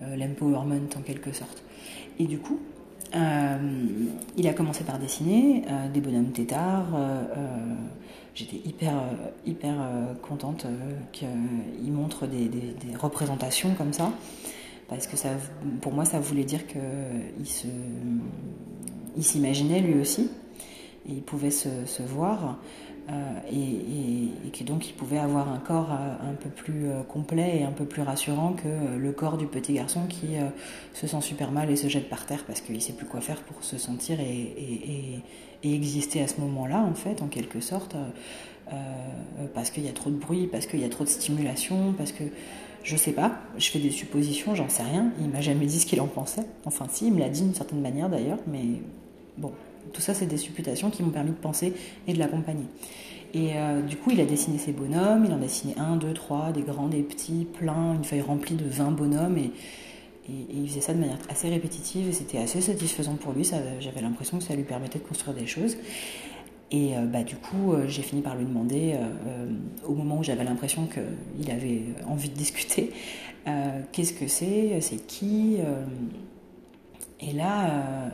l'empowerment 0.00 0.88
en 0.96 1.00
quelque 1.00 1.32
sorte. 1.32 1.62
Et 2.18 2.24
du 2.24 2.38
coup, 2.38 2.60
euh, 3.14 3.56
il 4.36 4.48
a 4.48 4.52
commencé 4.52 4.84
par 4.84 4.98
dessiner 4.98 5.64
euh, 5.68 5.88
des 5.88 6.00
bonhommes 6.00 6.32
têtards. 6.32 6.86
J'étais 8.34 8.60
hyper, 8.68 8.92
hyper 9.46 9.74
contente 10.20 10.66
qu'il 11.12 11.92
montre 11.92 12.26
des, 12.26 12.50
représentations 13.00 13.74
comme 13.74 13.94
ça, 13.94 14.12
parce 14.88 15.06
que 15.06 15.16
ça, 15.16 15.30
pour 15.80 15.92
moi, 15.92 16.04
ça 16.04 16.20
voulait 16.20 16.44
dire 16.44 16.66
qu'il 16.66 16.82
il 19.16 19.24
s'imaginait 19.24 19.80
lui 19.80 19.98
aussi, 19.98 20.30
et 21.08 21.12
il 21.12 21.22
pouvait 21.22 21.50
se, 21.50 21.86
se 21.86 22.02
voir. 22.02 22.58
Et, 23.52 24.50
que 24.52 24.64
donc 24.64 24.88
il 24.88 24.94
pouvait 24.94 25.18
avoir 25.18 25.52
un 25.52 25.58
corps 25.58 25.90
un 25.90 26.34
peu 26.34 26.48
plus 26.48 26.86
complet 27.08 27.58
et 27.60 27.64
un 27.64 27.70
peu 27.70 27.84
plus 27.84 28.02
rassurant 28.02 28.54
que 28.54 28.96
le 28.96 29.12
corps 29.12 29.36
du 29.36 29.46
petit 29.46 29.74
garçon 29.74 30.06
qui 30.08 30.36
se 30.94 31.06
sent 31.06 31.20
super 31.20 31.52
mal 31.52 31.70
et 31.70 31.76
se 31.76 31.88
jette 31.88 32.08
par 32.08 32.26
terre 32.26 32.44
parce 32.46 32.60
qu'il 32.60 32.80
sait 32.80 32.94
plus 32.94 33.06
quoi 33.06 33.20
faire 33.20 33.42
pour 33.42 33.62
se 33.62 33.76
sentir 33.76 34.18
et, 34.18 35.22
et 35.62 35.74
exister 35.74 36.22
à 36.22 36.26
ce 36.26 36.40
moment-là 36.40 36.80
en 36.80 36.94
fait 36.94 37.22
en 37.22 37.26
quelque 37.26 37.60
sorte 37.60 37.96
parce 39.54 39.70
qu'il 39.70 39.84
y 39.84 39.88
a 39.88 39.92
trop 39.92 40.10
de 40.10 40.16
bruit, 40.16 40.46
parce 40.46 40.66
qu'il 40.66 40.80
y 40.80 40.84
a 40.84 40.88
trop 40.88 41.04
de 41.04 41.08
stimulation, 41.08 41.94
parce 41.96 42.12
que 42.12 42.24
je 42.82 42.96
sais 42.96 43.12
pas, 43.12 43.32
je 43.58 43.68
fais 43.68 43.80
des 43.80 43.90
suppositions, 43.90 44.54
j'en 44.54 44.68
sais 44.68 44.84
rien. 44.84 45.10
Il 45.20 45.28
m'a 45.28 45.40
jamais 45.40 45.66
dit 45.66 45.80
ce 45.80 45.86
qu'il 45.86 46.00
en 46.00 46.06
pensait. 46.06 46.46
Enfin, 46.64 46.86
si, 46.88 47.08
il 47.08 47.14
me 47.14 47.18
l'a 47.18 47.28
dit 47.28 47.42
d'une 47.42 47.54
certaine 47.54 47.80
manière 47.80 48.08
d'ailleurs, 48.08 48.38
mais 48.46 48.62
bon, 49.38 49.50
tout 49.92 50.00
ça, 50.00 50.14
c'est 50.14 50.26
des 50.26 50.36
supputations 50.36 50.90
qui 50.90 51.02
m'ont 51.02 51.10
permis 51.10 51.30
de 51.30 51.36
penser 51.36 51.72
et 52.06 52.12
de 52.12 52.18
l'accompagner. 52.18 52.66
Et 53.36 53.50
euh, 53.54 53.82
du 53.82 53.96
coup, 53.96 54.10
il 54.12 54.20
a 54.20 54.24
dessiné 54.24 54.56
ses 54.56 54.72
bonhommes, 54.72 55.26
il 55.26 55.32
en 55.32 55.36
a 55.36 55.40
dessiné 55.40 55.74
un, 55.76 55.96
deux, 55.96 56.14
trois, 56.14 56.52
des 56.52 56.62
grands, 56.62 56.88
des 56.88 57.02
petits, 57.02 57.44
plein, 57.44 57.94
une 57.94 58.04
feuille 58.04 58.22
remplie 58.22 58.54
de 58.54 58.64
20 58.64 58.92
bonhommes, 58.92 59.36
et, 59.36 59.50
il 60.28 60.68
faisait 60.68 60.80
ça 60.80 60.92
de 60.92 60.98
manière 60.98 61.18
assez 61.28 61.48
répétitive, 61.48 62.08
et 62.08 62.12
c'était 62.12 62.38
assez 62.38 62.60
satisfaisant 62.60 63.14
pour 63.14 63.32
lui, 63.32 63.44
j'avais 63.44 64.00
l'impression 64.00 64.38
que 64.38 64.44
ça 64.44 64.56
lui 64.56 64.64
permettait 64.64 64.98
de 64.98 65.04
construire 65.04 65.36
des 65.36 65.46
choses. 65.46 65.76
Et 66.72 66.96
euh, 66.96 67.04
bah, 67.04 67.22
du 67.22 67.36
coup, 67.36 67.74
euh, 67.74 67.86
j'ai 67.86 68.02
fini 68.02 68.22
par 68.22 68.36
lui 68.36 68.44
demander, 68.44 68.96
au 69.86 69.92
moment 69.94 70.18
où 70.18 70.24
j'avais 70.24 70.42
l'impression 70.42 70.88
qu'il 70.88 71.50
avait 71.50 71.82
envie 72.08 72.30
de 72.30 72.34
discuter, 72.34 72.90
qu'est-ce 73.92 74.14
que 74.14 74.26
c'est, 74.26 74.80
c'est 74.80 75.06
qui 75.06 75.58
Et 77.20 77.32
là, 77.32 78.10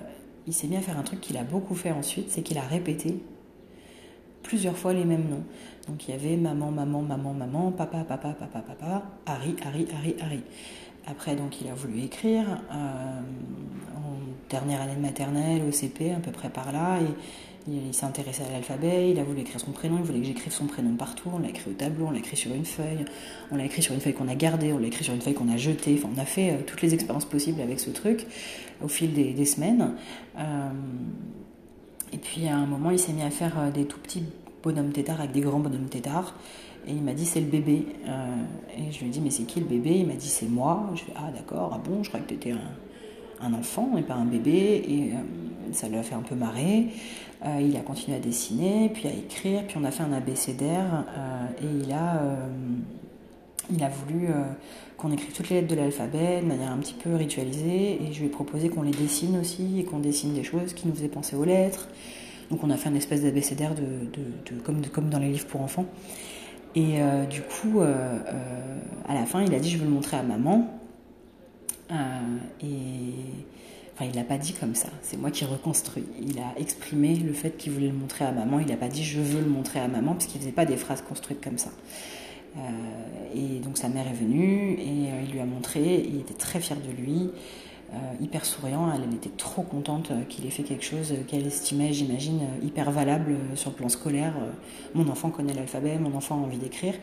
il 0.46 0.68
mis 0.68 0.76
à 0.76 0.80
faire 0.80 0.98
un 0.98 1.02
truc 1.02 1.20
qu'il 1.20 1.36
a 1.36 1.44
beaucoup 1.44 1.74
fait 1.74 1.92
ensuite, 1.92 2.30
c'est 2.30 2.42
qu'il 2.42 2.58
a 2.58 2.62
répété 2.62 3.22
plusieurs 4.42 4.76
fois 4.76 4.92
les 4.92 5.04
mêmes 5.04 5.28
noms. 5.28 5.44
Donc 5.88 6.08
il 6.08 6.12
y 6.12 6.14
avait 6.14 6.36
maman, 6.36 6.70
maman, 6.70 7.02
maman, 7.02 7.32
maman, 7.32 7.72
papa, 7.72 8.04
papa, 8.04 8.34
papa, 8.38 8.60
papa, 8.60 9.02
Harry, 9.26 9.56
Harry, 9.64 9.86
Harry, 9.92 10.16
Harry. 10.20 10.42
Après, 11.06 11.34
donc, 11.36 11.60
il 11.60 11.68
a 11.68 11.74
voulu 11.74 12.02
écrire 12.02 12.46
en 12.70 14.50
dernière 14.50 14.80
année 14.82 14.94
de 14.94 15.00
maternelle, 15.00 15.62
au 15.66 15.72
CP, 15.72 16.12
à 16.12 16.20
peu 16.20 16.30
près 16.30 16.48
par 16.48 16.72
là. 16.72 16.98
Et, 17.00 17.06
il, 17.68 17.94
s'est 17.94 18.06
intéressé 18.06 18.42
à 18.42 18.50
l'alphabet, 18.50 19.10
il 19.10 19.18
a 19.20 19.24
voulu 19.24 19.40
écrire 19.40 19.60
son 19.60 19.70
prénom, 19.70 19.98
il 19.98 20.04
voulait 20.04 20.20
que 20.20 20.26
j'écrive 20.26 20.52
son 20.52 20.66
prénom 20.66 20.94
partout. 20.96 21.30
On 21.32 21.38
l'a 21.38 21.48
écrit 21.48 21.70
au 21.70 21.74
tableau, 21.74 22.06
on 22.06 22.10
l'a 22.10 22.18
écrit 22.18 22.36
sur 22.36 22.52
une 22.52 22.64
feuille, 22.64 23.04
on 23.50 23.56
l'a 23.56 23.64
écrit 23.64 23.82
sur 23.82 23.94
une 23.94 24.00
feuille 24.00 24.14
qu'on 24.14 24.28
a 24.28 24.34
gardée, 24.34 24.72
on 24.72 24.78
l'a 24.78 24.88
écrit 24.88 25.04
sur 25.04 25.14
une 25.14 25.20
feuille 25.20 25.34
qu'on 25.34 25.48
a 25.48 25.56
jetée. 25.56 25.94
Enfin, 25.98 26.08
on 26.14 26.20
a 26.20 26.24
fait 26.24 26.50
euh, 26.50 26.56
toutes 26.66 26.82
les 26.82 26.94
expériences 26.94 27.24
possibles 27.24 27.60
avec 27.60 27.78
ce 27.78 27.90
truc 27.90 28.26
au 28.82 28.88
fil 28.88 29.12
des, 29.12 29.44
semaines. 29.44 29.94
Euh, 30.38 30.70
et 32.12 32.18
puis 32.18 32.48
à 32.48 32.56
un 32.56 32.66
moment, 32.66 32.90
il 32.90 32.98
s'est 32.98 33.12
mis 33.12 33.22
à 33.22 33.30
faire 33.30 33.58
euh, 33.58 33.70
des 33.70 33.84
tout 33.84 33.98
petits 34.00 34.24
bonhommes 34.62 34.92
tétards 34.92 35.20
avec 35.20 35.32
des 35.32 35.40
grands 35.40 35.60
bonhommes 35.60 35.88
tétards. 35.88 36.34
Et 36.86 36.92
il 36.92 37.02
m'a 37.02 37.12
dit 37.12 37.24
c'est 37.24 37.40
le 37.40 37.46
bébé. 37.46 37.86
et 38.76 38.90
je 38.90 39.00
lui 39.00 39.06
ai 39.06 39.10
dit 39.10 39.20
mais 39.20 39.30
c'est 39.30 39.44
qui 39.44 39.60
le 39.60 39.66
bébé? 39.66 39.98
Il 39.98 40.06
m'a 40.06 40.14
dit 40.14 40.28
c'est 40.28 40.48
moi. 40.48 40.90
Je 40.94 41.04
dit 41.04 41.12
ah 41.16 41.30
d'accord, 41.30 41.72
ah 41.74 41.80
bon, 41.82 42.02
je 42.02 42.08
crois 42.08 42.20
que 42.20 42.28
tu 42.28 42.34
étais 42.34 42.52
un, 43.40 43.52
enfant 43.54 43.96
et 43.96 44.02
pas 44.02 44.14
un 44.14 44.24
bébé. 44.24 44.84
Et 44.88 45.12
ça 45.72 45.88
lui 45.88 45.96
a 45.96 46.02
fait 46.02 46.14
un 46.14 46.22
peu 46.22 46.34
marrer. 46.34 46.88
Euh, 47.44 47.60
il 47.60 47.76
a 47.76 47.80
continué 47.80 48.16
à 48.16 48.20
dessiner, 48.20 48.88
puis 48.94 49.08
à 49.08 49.10
écrire, 49.10 49.66
puis 49.66 49.76
on 49.80 49.84
a 49.84 49.90
fait 49.90 50.04
un 50.04 50.12
abécédaire 50.12 51.04
euh, 51.16 51.46
et 51.60 51.84
il 51.84 51.92
a, 51.92 52.16
euh, 52.22 52.46
il 53.68 53.82
a 53.82 53.88
voulu 53.88 54.28
qu'on 54.96 55.10
écrive 55.10 55.32
toutes 55.32 55.48
les 55.48 55.56
lettres 55.56 55.74
de 55.74 55.74
l'alphabet 55.74 56.40
de 56.40 56.46
manière 56.46 56.70
un 56.70 56.78
petit 56.78 56.94
peu 56.94 57.16
ritualisée 57.16 58.00
et 58.00 58.12
je 58.12 58.20
lui 58.20 58.26
ai 58.26 58.30
proposé 58.30 58.68
qu'on 58.68 58.82
les 58.82 58.92
dessine 58.92 59.38
aussi 59.40 59.80
et 59.80 59.84
qu'on 59.84 59.98
dessine 59.98 60.34
des 60.34 60.44
choses 60.44 60.72
qui 60.72 60.86
nous 60.86 60.94
faisaient 60.94 61.08
penser 61.08 61.34
aux 61.34 61.44
lettres. 61.44 61.88
Donc 62.50 62.62
on 62.62 62.70
a 62.70 62.76
fait 62.76 62.90
un 62.90 62.94
espèce 62.94 63.22
d'abécédaire 63.22 63.72
comme, 64.64 64.84
comme 64.86 65.08
dans 65.08 65.18
les 65.18 65.30
livres 65.30 65.46
pour 65.46 65.62
enfants. 65.62 65.86
Et 66.74 66.98
du 67.30 67.42
coup, 67.42 67.80
à 67.80 69.14
la 69.14 69.26
fin, 69.26 69.42
il 69.42 69.54
a 69.54 69.58
dit 69.58 69.70
je 69.70 69.78
veux 69.78 69.84
le 69.84 69.90
montrer 69.90 70.16
à 70.16 70.22
maman. 70.22 70.80
et 72.62 72.66
Enfin, 73.94 74.06
il 74.10 74.16
l'a 74.16 74.24
pas 74.24 74.38
dit 74.38 74.54
comme 74.54 74.74
ça. 74.74 74.88
C'est 75.02 75.18
moi 75.18 75.30
qui 75.30 75.44
reconstruis. 75.44 76.04
Il 76.20 76.38
a 76.38 76.58
exprimé 76.58 77.14
le 77.14 77.32
fait 77.34 77.56
qu'il 77.58 77.72
voulait 77.72 77.88
le 77.88 77.92
montrer 77.92 78.24
à 78.24 78.32
maman. 78.32 78.58
Il 78.58 78.68
n'a 78.68 78.76
pas 78.76 78.88
dit 78.88 79.04
je 79.04 79.20
veux 79.20 79.40
le 79.40 79.48
montrer 79.48 79.80
à 79.80 79.88
maman 79.88 80.12
parce 80.12 80.26
qu'il 80.26 80.40
faisait 80.40 80.52
pas 80.52 80.64
des 80.64 80.76
phrases 80.76 81.02
construites 81.02 81.42
comme 81.42 81.58
ça. 81.58 81.70
Euh, 82.56 82.60
et 83.34 83.60
donc 83.60 83.78
sa 83.78 83.88
mère 83.88 84.06
est 84.06 84.14
venue 84.14 84.74
et 84.74 85.10
euh, 85.10 85.22
il 85.24 85.32
lui 85.32 85.40
a 85.40 85.44
montré. 85.44 86.06
Il 86.08 86.20
était 86.20 86.34
très 86.34 86.60
fier 86.60 86.78
de 86.78 87.02
lui, 87.02 87.20
euh, 87.22 87.28
hyper 88.20 88.44
souriant. 88.44 88.90
Elle, 88.94 89.14
était 89.14 89.30
trop 89.36 89.62
contente 89.62 90.12
qu'il 90.28 90.46
ait 90.46 90.50
fait 90.50 90.62
quelque 90.62 90.84
chose 90.84 91.14
qu'elle 91.28 91.46
estimait, 91.46 91.92
j'imagine, 91.92 92.40
hyper 92.62 92.90
valable 92.90 93.36
sur 93.54 93.70
le 93.70 93.76
plan 93.76 93.88
scolaire. 93.88 94.34
mon 94.94 95.08
enfant 95.08 95.30
connaît 95.30 95.54
l'alphabet, 95.54 95.98
mon 95.98 96.16
enfant 96.16 96.36
a 96.36 96.38
envie 96.38 96.58
d'écrire. 96.58 96.94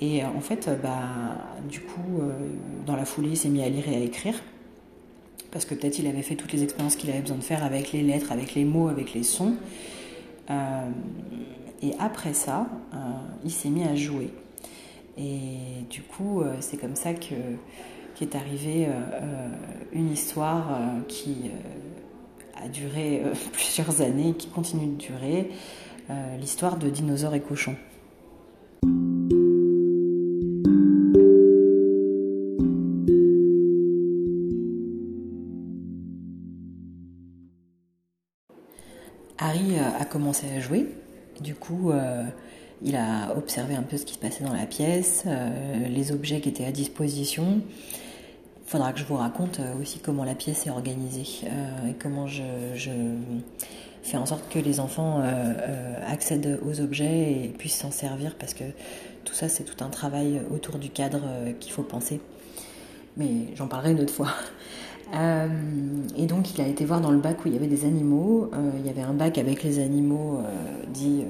Et 0.00 0.24
en 0.24 0.40
fait, 0.40 0.70
bah, 0.82 1.36
du 1.68 1.80
coup, 1.80 2.20
dans 2.86 2.96
la 2.96 3.04
foulée, 3.04 3.30
il 3.30 3.36
s'est 3.36 3.50
mis 3.50 3.62
à 3.62 3.68
lire 3.68 3.88
et 3.88 3.96
à 3.96 4.00
écrire 4.00 4.34
parce 5.52 5.66
que 5.66 5.74
peut-être 5.74 5.98
il 5.98 6.06
avait 6.06 6.22
fait 6.22 6.34
toutes 6.34 6.52
les 6.52 6.64
expériences 6.64 6.96
qu'il 6.96 7.10
avait 7.10 7.20
besoin 7.20 7.36
de 7.36 7.42
faire 7.42 7.62
avec 7.62 7.92
les 7.92 8.02
lettres, 8.02 8.32
avec 8.32 8.54
les 8.54 8.64
mots, 8.64 8.88
avec 8.88 9.12
les 9.12 9.22
sons. 9.22 9.54
Euh, 10.50 10.90
et 11.82 11.92
après 11.98 12.32
ça, 12.32 12.66
euh, 12.94 12.96
il 13.44 13.50
s'est 13.50 13.68
mis 13.68 13.84
à 13.84 13.94
jouer. 13.94 14.30
Et 15.18 15.84
du 15.90 16.00
coup, 16.02 16.40
euh, 16.40 16.56
c'est 16.60 16.78
comme 16.78 16.96
ça 16.96 17.12
que 17.12 17.34
qu'est 18.26 18.36
arrivée 18.36 18.86
une 19.92 20.12
histoire 20.12 20.80
qui 21.08 21.50
a 22.54 22.68
duré 22.68 23.22
plusieurs 23.52 24.00
années, 24.00 24.34
qui 24.34 24.48
continue 24.48 24.86
de 24.86 24.96
durer, 24.96 25.50
l'histoire 26.38 26.76
de 26.76 26.88
dinosaures 26.88 27.34
et 27.34 27.40
cochons. 27.40 27.76
Harry 39.42 39.76
euh, 39.76 40.00
a 40.00 40.04
commencé 40.04 40.46
à 40.56 40.60
jouer. 40.60 40.86
Du 41.40 41.54
coup, 41.54 41.90
euh, 41.90 42.24
il 42.82 42.96
a 42.96 43.34
observé 43.36 43.74
un 43.74 43.82
peu 43.82 43.96
ce 43.96 44.04
qui 44.04 44.14
se 44.14 44.18
passait 44.18 44.44
dans 44.44 44.52
la 44.52 44.66
pièce, 44.66 45.24
euh, 45.26 45.88
les 45.88 46.12
objets 46.12 46.40
qui 46.40 46.48
étaient 46.48 46.64
à 46.64 46.72
disposition. 46.72 47.60
Il 48.64 48.70
faudra 48.70 48.92
que 48.92 48.98
je 48.98 49.04
vous 49.04 49.16
raconte 49.16 49.60
aussi 49.80 49.98
comment 49.98 50.24
la 50.24 50.34
pièce 50.34 50.66
est 50.66 50.70
organisée 50.70 51.46
et 51.88 51.94
comment 52.00 52.26
je, 52.26 52.42
fais 54.02 54.16
en 54.16 54.24
sorte 54.24 54.48
que 54.48 54.58
les 54.58 54.80
enfants 54.80 55.22
accèdent 56.06 56.58
aux 56.64 56.80
objets 56.80 57.32
et 57.32 57.48
puissent 57.48 57.76
s'en 57.76 57.90
servir 57.90 58.34
parce 58.36 58.54
que 58.54 58.64
tout 59.24 59.34
ça, 59.34 59.48
c'est 59.48 59.64
tout 59.64 59.84
un 59.84 59.88
travail 59.88 60.40
autour 60.50 60.78
du 60.78 60.88
cadre 60.88 61.20
qu'il 61.60 61.72
faut 61.72 61.82
penser. 61.82 62.20
Mais 63.16 63.48
j'en 63.56 63.66
parlerai 63.66 63.92
une 63.92 64.00
autre 64.00 64.14
fois. 64.14 64.28
Euh, 65.14 65.46
et 66.16 66.26
donc 66.26 66.54
il 66.54 66.60
a 66.62 66.66
été 66.66 66.86
voir 66.86 67.00
dans 67.00 67.10
le 67.10 67.18
bac 67.18 67.44
où 67.44 67.48
il 67.48 67.54
y 67.54 67.56
avait 67.56 67.66
des 67.66 67.84
animaux. 67.84 68.50
Euh, 68.54 68.70
il 68.78 68.86
y 68.86 68.88
avait 68.88 69.02
un 69.02 69.12
bac 69.12 69.36
avec 69.38 69.62
les 69.62 69.78
animaux 69.78 70.38
euh, 70.38 70.84
dits 70.88 71.24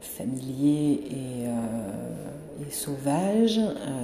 familiers 0.00 1.00
et, 1.10 1.48
sauvages, 2.70 3.60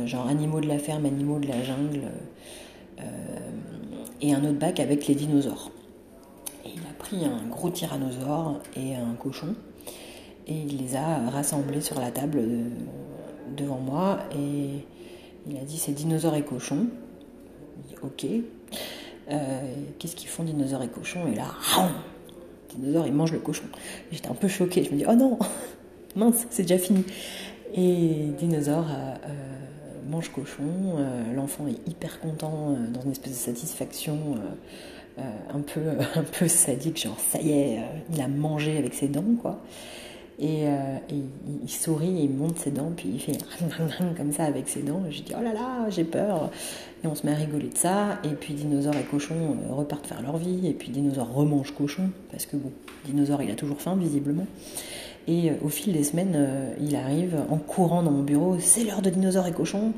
genre 0.06 0.26
animaux 0.26 0.60
de 0.60 0.68
la 0.68 0.78
ferme, 0.78 1.06
animaux 1.06 1.38
de 1.38 1.48
la 1.48 1.62
jungle, 1.62 2.02
et 4.20 4.34
un 4.34 4.44
autre 4.44 4.58
bac 4.58 4.80
avec 4.80 5.06
les 5.06 5.14
dinosaures. 5.14 5.70
Il 6.64 6.80
a 6.80 6.92
pris 6.98 7.24
un 7.24 7.46
gros 7.48 7.70
tyrannosaure 7.70 8.60
et 8.76 8.94
un 8.94 9.14
cochon 9.14 9.54
et 10.46 10.54
il 10.54 10.78
les 10.78 10.96
a 10.96 11.30
rassemblés 11.30 11.80
sur 11.80 12.00
la 12.00 12.10
table 12.10 12.42
devant 13.56 13.78
moi 13.78 14.18
et 14.34 14.84
il 15.48 15.56
a 15.56 15.60
dit 15.60 15.78
c'est 15.78 15.92
dinosaures 15.92 16.34
et 16.34 16.42
cochons. 16.42 16.86
Ok, 18.02 18.26
euh, 19.30 19.74
qu'est-ce 19.98 20.16
qu'ils 20.16 20.28
font 20.28 20.44
dinosaures 20.44 20.82
et 20.82 20.88
cochons 20.88 21.26
Et 21.30 21.34
là, 21.34 21.46
dinosaure, 22.70 23.06
il 23.06 23.12
mange 23.12 23.32
le 23.32 23.38
cochon. 23.38 23.64
J'étais 24.12 24.28
un 24.28 24.34
peu 24.34 24.48
choquée. 24.48 24.84
Je 24.84 24.90
me 24.90 24.96
dis, 24.96 25.04
oh 25.08 25.14
non, 25.14 25.38
mince, 26.16 26.46
c'est 26.50 26.62
déjà 26.62 26.78
fini. 26.78 27.04
Et 27.74 28.30
dinosaure 28.38 28.86
euh, 28.90 29.14
euh, 29.28 30.10
mange 30.10 30.30
cochon. 30.30 30.64
L'enfant 31.34 31.66
est 31.68 31.88
hyper 31.88 32.20
content, 32.20 32.76
dans 32.92 33.02
une 33.02 33.12
espèce 33.12 33.32
de 33.32 33.36
satisfaction 33.36 34.36
un, 35.18 35.60
peu, 35.60 35.80
un 36.16 36.22
peu 36.22 36.48
sadique, 36.48 37.00
genre 37.00 37.18
ça 37.18 37.40
y 37.40 37.50
est, 37.50 37.78
il 38.12 38.20
a 38.20 38.28
mangé 38.28 38.78
avec 38.78 38.94
ses 38.94 39.08
dents, 39.08 39.34
quoi. 39.40 39.60
Et, 40.40 40.66
il, 41.10 41.68
sourit, 41.68 42.22
il 42.22 42.30
monte 42.30 42.58
ses 42.58 42.70
dents, 42.70 42.92
puis 42.96 43.08
il 43.14 43.20
fait 43.20 43.38
comme 44.16 44.32
ça 44.32 44.44
avec 44.44 44.68
ses 44.68 44.82
dents. 44.82 45.02
Je 45.10 45.22
dis 45.22 45.32
oh 45.36 45.42
là 45.42 45.52
là, 45.52 45.90
j'ai 45.90 46.04
peur. 46.04 46.50
Et 47.04 47.06
on 47.06 47.14
se 47.14 47.24
met 47.26 47.32
à 47.32 47.36
rigoler 47.36 47.68
de 47.68 47.76
ça. 47.76 48.18
Et 48.24 48.34
puis 48.34 48.54
dinosaure 48.54 48.94
et 48.96 49.04
cochon 49.04 49.34
euh, 49.34 49.72
repartent 49.72 50.06
faire 50.06 50.22
leur 50.22 50.36
vie. 50.36 50.66
Et 50.66 50.72
puis 50.72 50.90
dinosaure 50.90 51.32
remange 51.32 51.72
cochon. 51.72 52.10
Parce 52.30 52.46
que 52.46 52.56
bon, 52.56 52.72
dinosaure 53.04 53.42
il 53.42 53.50
a 53.50 53.54
toujours 53.54 53.80
faim 53.80 53.96
visiblement. 53.96 54.46
Et 55.28 55.50
euh, 55.50 55.54
au 55.62 55.68
fil 55.68 55.92
des 55.92 56.02
semaines, 56.02 56.34
euh, 56.34 56.72
il 56.80 56.96
arrive 56.96 57.36
en 57.50 57.58
courant 57.58 58.02
dans 58.02 58.10
mon 58.10 58.22
bureau. 58.22 58.56
C'est 58.58 58.82
l'heure 58.82 59.02
de 59.02 59.10
dinosaure 59.10 59.46
et 59.46 59.52
cochon. 59.52 59.92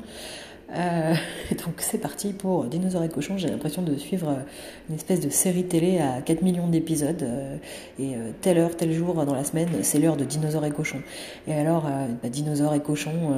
Euh, 0.73 1.13
donc 1.51 1.75
c'est 1.79 1.97
parti 1.97 2.33
pour 2.33 2.65
Dinosaures 2.65 3.03
et 3.03 3.09
cochons. 3.09 3.37
J'ai 3.37 3.49
l'impression 3.49 3.81
de 3.81 3.95
suivre 3.95 4.29
euh, 4.29 4.41
une 4.89 4.95
espèce 4.95 5.19
de 5.19 5.29
série 5.29 5.65
télé 5.65 5.99
à 5.99 6.21
4 6.21 6.41
millions 6.41 6.67
d'épisodes. 6.67 7.23
Euh, 7.23 7.57
et 7.99 8.15
telle 8.41 8.57
heure, 8.57 8.75
tel 8.75 8.91
jour 8.91 9.25
dans 9.25 9.35
la 9.35 9.43
semaine, 9.43 9.69
c'est 9.81 9.99
l'heure 9.99 10.17
de 10.17 10.23
Dinosaures 10.23 10.65
et 10.65 10.71
cochons. 10.71 11.01
Et 11.47 11.53
alors, 11.53 11.83
bah, 11.83 12.29
Dinosaures 12.29 12.73
et 12.73 12.79
cochons 12.79 13.33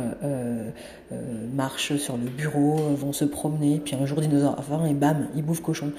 marchent 1.54 1.98
sur 1.98 2.16
le 2.18 2.30
bureau, 2.30 2.78
vont 2.96 3.12
se 3.12 3.26
promener. 3.26 3.82
Puis 3.84 3.96
un 3.96 4.06
jour, 4.06 4.22
Dinosaure 4.22 4.56
enfin, 4.58 4.86
et 4.86 4.94
bam, 4.94 5.28
ils 5.36 5.44
bouffent 5.44 5.62
cochon. 5.62 5.92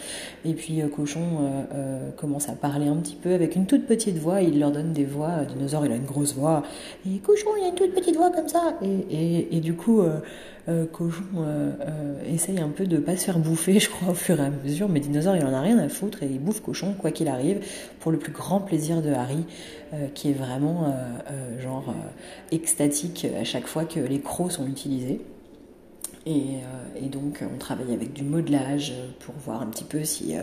Et 0.44 0.54
puis 0.54 0.80
cochon 0.94 1.64
commence 2.16 2.48
à 2.48 2.52
parler 2.52 2.86
un 2.86 2.96
petit 2.96 3.16
peu 3.16 3.34
avec 3.34 3.54
une 3.54 3.66
toute 3.66 3.86
petite 3.86 4.16
voix. 4.16 4.40
Il 4.40 4.58
leur 4.58 4.72
donne 4.72 4.92
des 4.92 5.04
voix. 5.04 5.44
Dinosaure, 5.44 5.84
il 5.84 5.92
a 5.92 5.96
une 5.96 6.06
grosse 6.06 6.34
voix. 6.34 6.62
Et 7.06 7.18
cochon, 7.18 7.50
il 7.60 7.64
a 7.64 7.68
une 7.68 7.74
toute 7.74 7.94
petite 7.94 8.16
voix 8.16 8.30
comme 8.30 8.48
ça. 8.48 8.76
Et, 8.82 9.14
et, 9.14 9.56
et 9.56 9.60
du 9.60 9.74
coup 9.74 10.02
euh, 10.68 10.86
Cochon 10.86 11.22
euh, 11.36 11.72
euh, 11.80 12.32
essaye 12.32 12.58
un 12.58 12.70
peu 12.70 12.86
de 12.86 12.96
pas 12.98 13.16
se 13.16 13.24
faire 13.24 13.38
bouffer, 13.38 13.78
je 13.80 13.90
crois, 13.90 14.12
au 14.12 14.14
fur 14.14 14.40
et 14.40 14.44
à 14.44 14.50
mesure, 14.50 14.88
mais 14.88 15.00
Dinosaure, 15.00 15.36
il 15.36 15.44
en 15.44 15.52
a 15.52 15.60
rien 15.60 15.78
à 15.78 15.88
foutre 15.88 16.22
et 16.22 16.26
il 16.26 16.40
bouffe 16.40 16.60
Cochon, 16.60 16.94
quoi 16.98 17.10
qu'il 17.10 17.28
arrive, 17.28 17.60
pour 18.00 18.12
le 18.12 18.18
plus 18.18 18.32
grand 18.32 18.60
plaisir 18.60 19.02
de 19.02 19.10
Harry, 19.10 19.44
qui 20.14 20.30
est 20.30 20.34
vraiment 20.34 20.92
genre 21.60 21.94
extatique 22.50 23.28
à 23.40 23.44
chaque 23.44 23.68
fois 23.68 23.84
que 23.84 24.00
les 24.00 24.18
crocs 24.18 24.50
sont 24.50 24.66
utilisés. 24.66 25.20
Et, 26.26 26.58
donc 27.12 27.42
on 27.42 27.58
travaille 27.58 27.92
avec 27.92 28.12
du 28.12 28.22
modelage 28.22 28.94
pour 29.20 29.34
voir 29.44 29.62
un 29.62 29.66
petit 29.66 29.84
peu 29.84 30.04
si 30.04 30.36
euh, 30.36 30.42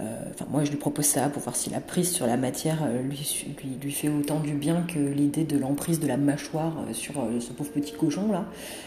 enfin, 0.00 0.46
moi, 0.50 0.64
je 0.64 0.70
lui 0.70 0.76
propose 0.76 1.04
ça 1.04 1.28
pour 1.28 1.42
voir 1.42 1.54
si 1.54 1.70
la 1.70 1.80
prise 1.80 2.10
sur 2.10 2.26
la 2.26 2.36
matière 2.36 2.82
euh, 2.84 3.02
lui, 3.02 3.46
lui, 3.80 3.92
fait 3.92 4.08
autant 4.08 4.40
du 4.40 4.52
bien 4.52 4.82
que 4.82 4.98
l'idée 4.98 5.44
de 5.44 5.56
l'emprise 5.56 6.00
de 6.00 6.08
la 6.08 6.16
mâchoire 6.16 6.74
euh, 6.88 6.92
sur 6.92 7.14
ce 7.40 7.52
pauvre 7.52 7.70
petit 7.70 7.92
cochon 7.92 8.32
là, 8.32 8.46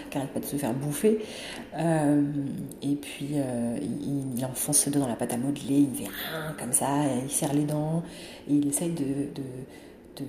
qui 0.10 0.18
arrête 0.18 0.32
pas 0.32 0.40
de 0.40 0.46
se 0.46 0.58
faire 0.58 0.74
bouffer. 0.74 1.20
et 1.78 2.96
puis, 2.96 3.36
il, 4.36 4.46
enfonce 4.46 4.80
ses 4.80 4.92
doigts 4.92 5.02
dans 5.02 5.08
la 5.08 5.16
pâte 5.16 5.34
à 5.34 5.38
modeler, 5.38 5.88
il 5.92 5.96
fait 5.96 6.10
rien 6.10 6.56
comme 6.60 6.74
ça, 6.74 6.88
il 7.24 7.32
serre 7.32 7.54
les 7.54 7.66
dents, 7.66 8.04
et 8.50 8.54
il 8.54 8.68
essaye 8.68 8.92
de, 8.92 9.04
de, 9.04 10.24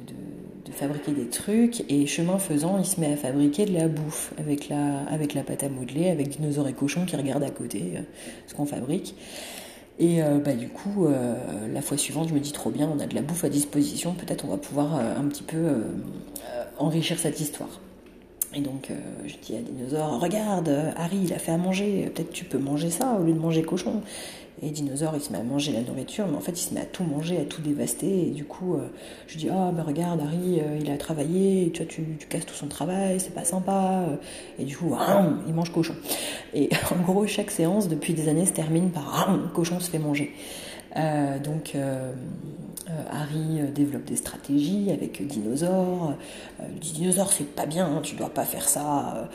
de, 0.67 0.73
fabriquer 0.73 1.13
des 1.13 1.27
trucs 1.27 1.85
et 1.91 2.07
chemin 2.07 2.39
faisant, 2.39 2.79
il 2.79 2.85
se 2.85 3.01
met 3.01 3.13
à 3.13 3.17
fabriquer 3.17 3.65
de 3.65 3.73
la 3.73 3.89
bouffe 3.89 4.33
avec 4.39 4.69
la, 4.69 5.01
avec 5.09 5.35
la 5.35 5.43
pâte 5.43 5.65
à 5.65 5.69
modeler, 5.69 6.11
avec 6.11 6.29
dinosaures 6.29 6.69
et 6.69 6.73
cochons 6.73 7.05
qui 7.05 7.17
regardent 7.17 7.45
à 7.45 7.51
côté 7.51 7.95
ce 8.47 8.55
qu'on 8.55 8.67
fabrique. 8.67 9.15
Et 9.99 10.23
euh, 10.23 10.39
bah, 10.39 10.53
du 10.53 10.69
coup, 10.69 11.07
euh, 11.07 11.35
la 11.73 11.83
fois 11.83 11.97
suivante, 11.97 12.29
je 12.29 12.35
me 12.35 12.41
dis 12.41 12.53
trop 12.53 12.71
bien, 12.71 12.89
on 12.93 13.01
a 13.01 13.07
de 13.07 13.15
la 13.15 13.23
bouffe 13.23 13.45
à 13.45 13.49
disposition, 13.49 14.15
peut-être 14.15 14.45
on 14.45 14.49
va 14.49 14.57
pouvoir 14.57 14.97
euh, 14.97 15.19
un 15.19 15.25
petit 15.25 15.43
peu 15.43 15.57
enrichir 16.79 17.19
cette 17.19 17.41
histoire. 17.41 17.81
Et 18.55 18.61
donc, 18.61 18.91
je 19.27 19.35
dis 19.43 19.57
à 19.57 19.61
Dinosaure, 19.61 20.21
regarde, 20.21 20.71
Harry, 20.97 21.19
il 21.25 21.35
a 21.35 21.39
fait 21.39 21.53
à 21.53 21.59
manger, 21.59 22.11
peut-être 22.15 22.31
tu 22.31 22.45
peux 22.45 22.59
manger 22.59 22.89
ça 22.89 23.19
au 23.21 23.25
lieu 23.25 23.33
de 23.33 23.39
manger 23.39 23.63
cochon. 23.63 24.01
Et 24.63 24.71
Dinosaure, 24.71 25.13
il 25.15 25.21
se 25.21 25.33
met 25.33 25.39
à 25.39 25.43
manger 25.43 25.73
la 25.73 25.83
nourriture, 25.83 26.27
mais 26.27 26.37
en 26.37 26.41
fait, 26.41 26.53
il 26.53 26.65
se 26.65 26.75
met 26.75 26.81
à 26.81 26.85
tout 26.85 27.05
manger, 27.05 27.39
à 27.39 27.45
tout 27.45 27.63
dévaster. 27.63 28.29
Et 28.29 28.31
du 28.31 28.45
coup, 28.45 28.75
euh, 28.75 28.89
je 29.27 29.39
dis 29.39 29.49
Ah, 29.51 29.69
oh, 29.69 29.73
mais 29.75 29.83
regarde, 29.83 30.21
Harry, 30.21 30.61
euh, 30.61 30.79
il 30.81 30.91
a 30.91 30.97
travaillé, 30.97 31.71
tu 31.73 31.83
vois, 31.83 31.91
tu, 31.91 32.03
casses 32.29 32.47
tout 32.47 32.55
son 32.55 32.67
travail, 32.67 33.21
c'est 33.21 33.35
pas 33.35 33.45
sympa. 33.45 34.05
Et 34.59 34.65
du 34.65 34.77
coup, 34.77 34.95
il 35.47 35.55
mange 35.55 35.73
cochon. 35.73 35.95
Et 36.55 36.69
en 36.91 37.03
gros, 37.03 37.27
chaque 37.27 37.51
séance, 37.51 37.89
depuis 37.89 38.15
des 38.15 38.29
années, 38.29 38.47
se 38.47 38.53
termine 38.53 38.91
par 38.91 39.39
cochon 39.55 39.81
se 39.81 39.91
fait 39.91 39.99
manger. 39.99 40.35
Euh, 40.99 41.39
donc, 41.39 41.73
euh, 41.75 42.13
Harry 43.11 43.61
euh, 43.61 43.71
développe 43.71 44.05
des 44.05 44.17
stratégies 44.17 44.91
avec 44.91 45.25
Dinosaure. 45.27 46.15
Dit 46.81 46.93
Dinosaure, 46.93 47.33
c'est 47.33 47.45
pas 47.45 47.67
bien, 47.67 47.87
hein, 47.87 48.01
tu 48.03 48.17
dois 48.17 48.31
pas 48.31 48.45
faire 48.45 48.69
ça, 48.69 49.29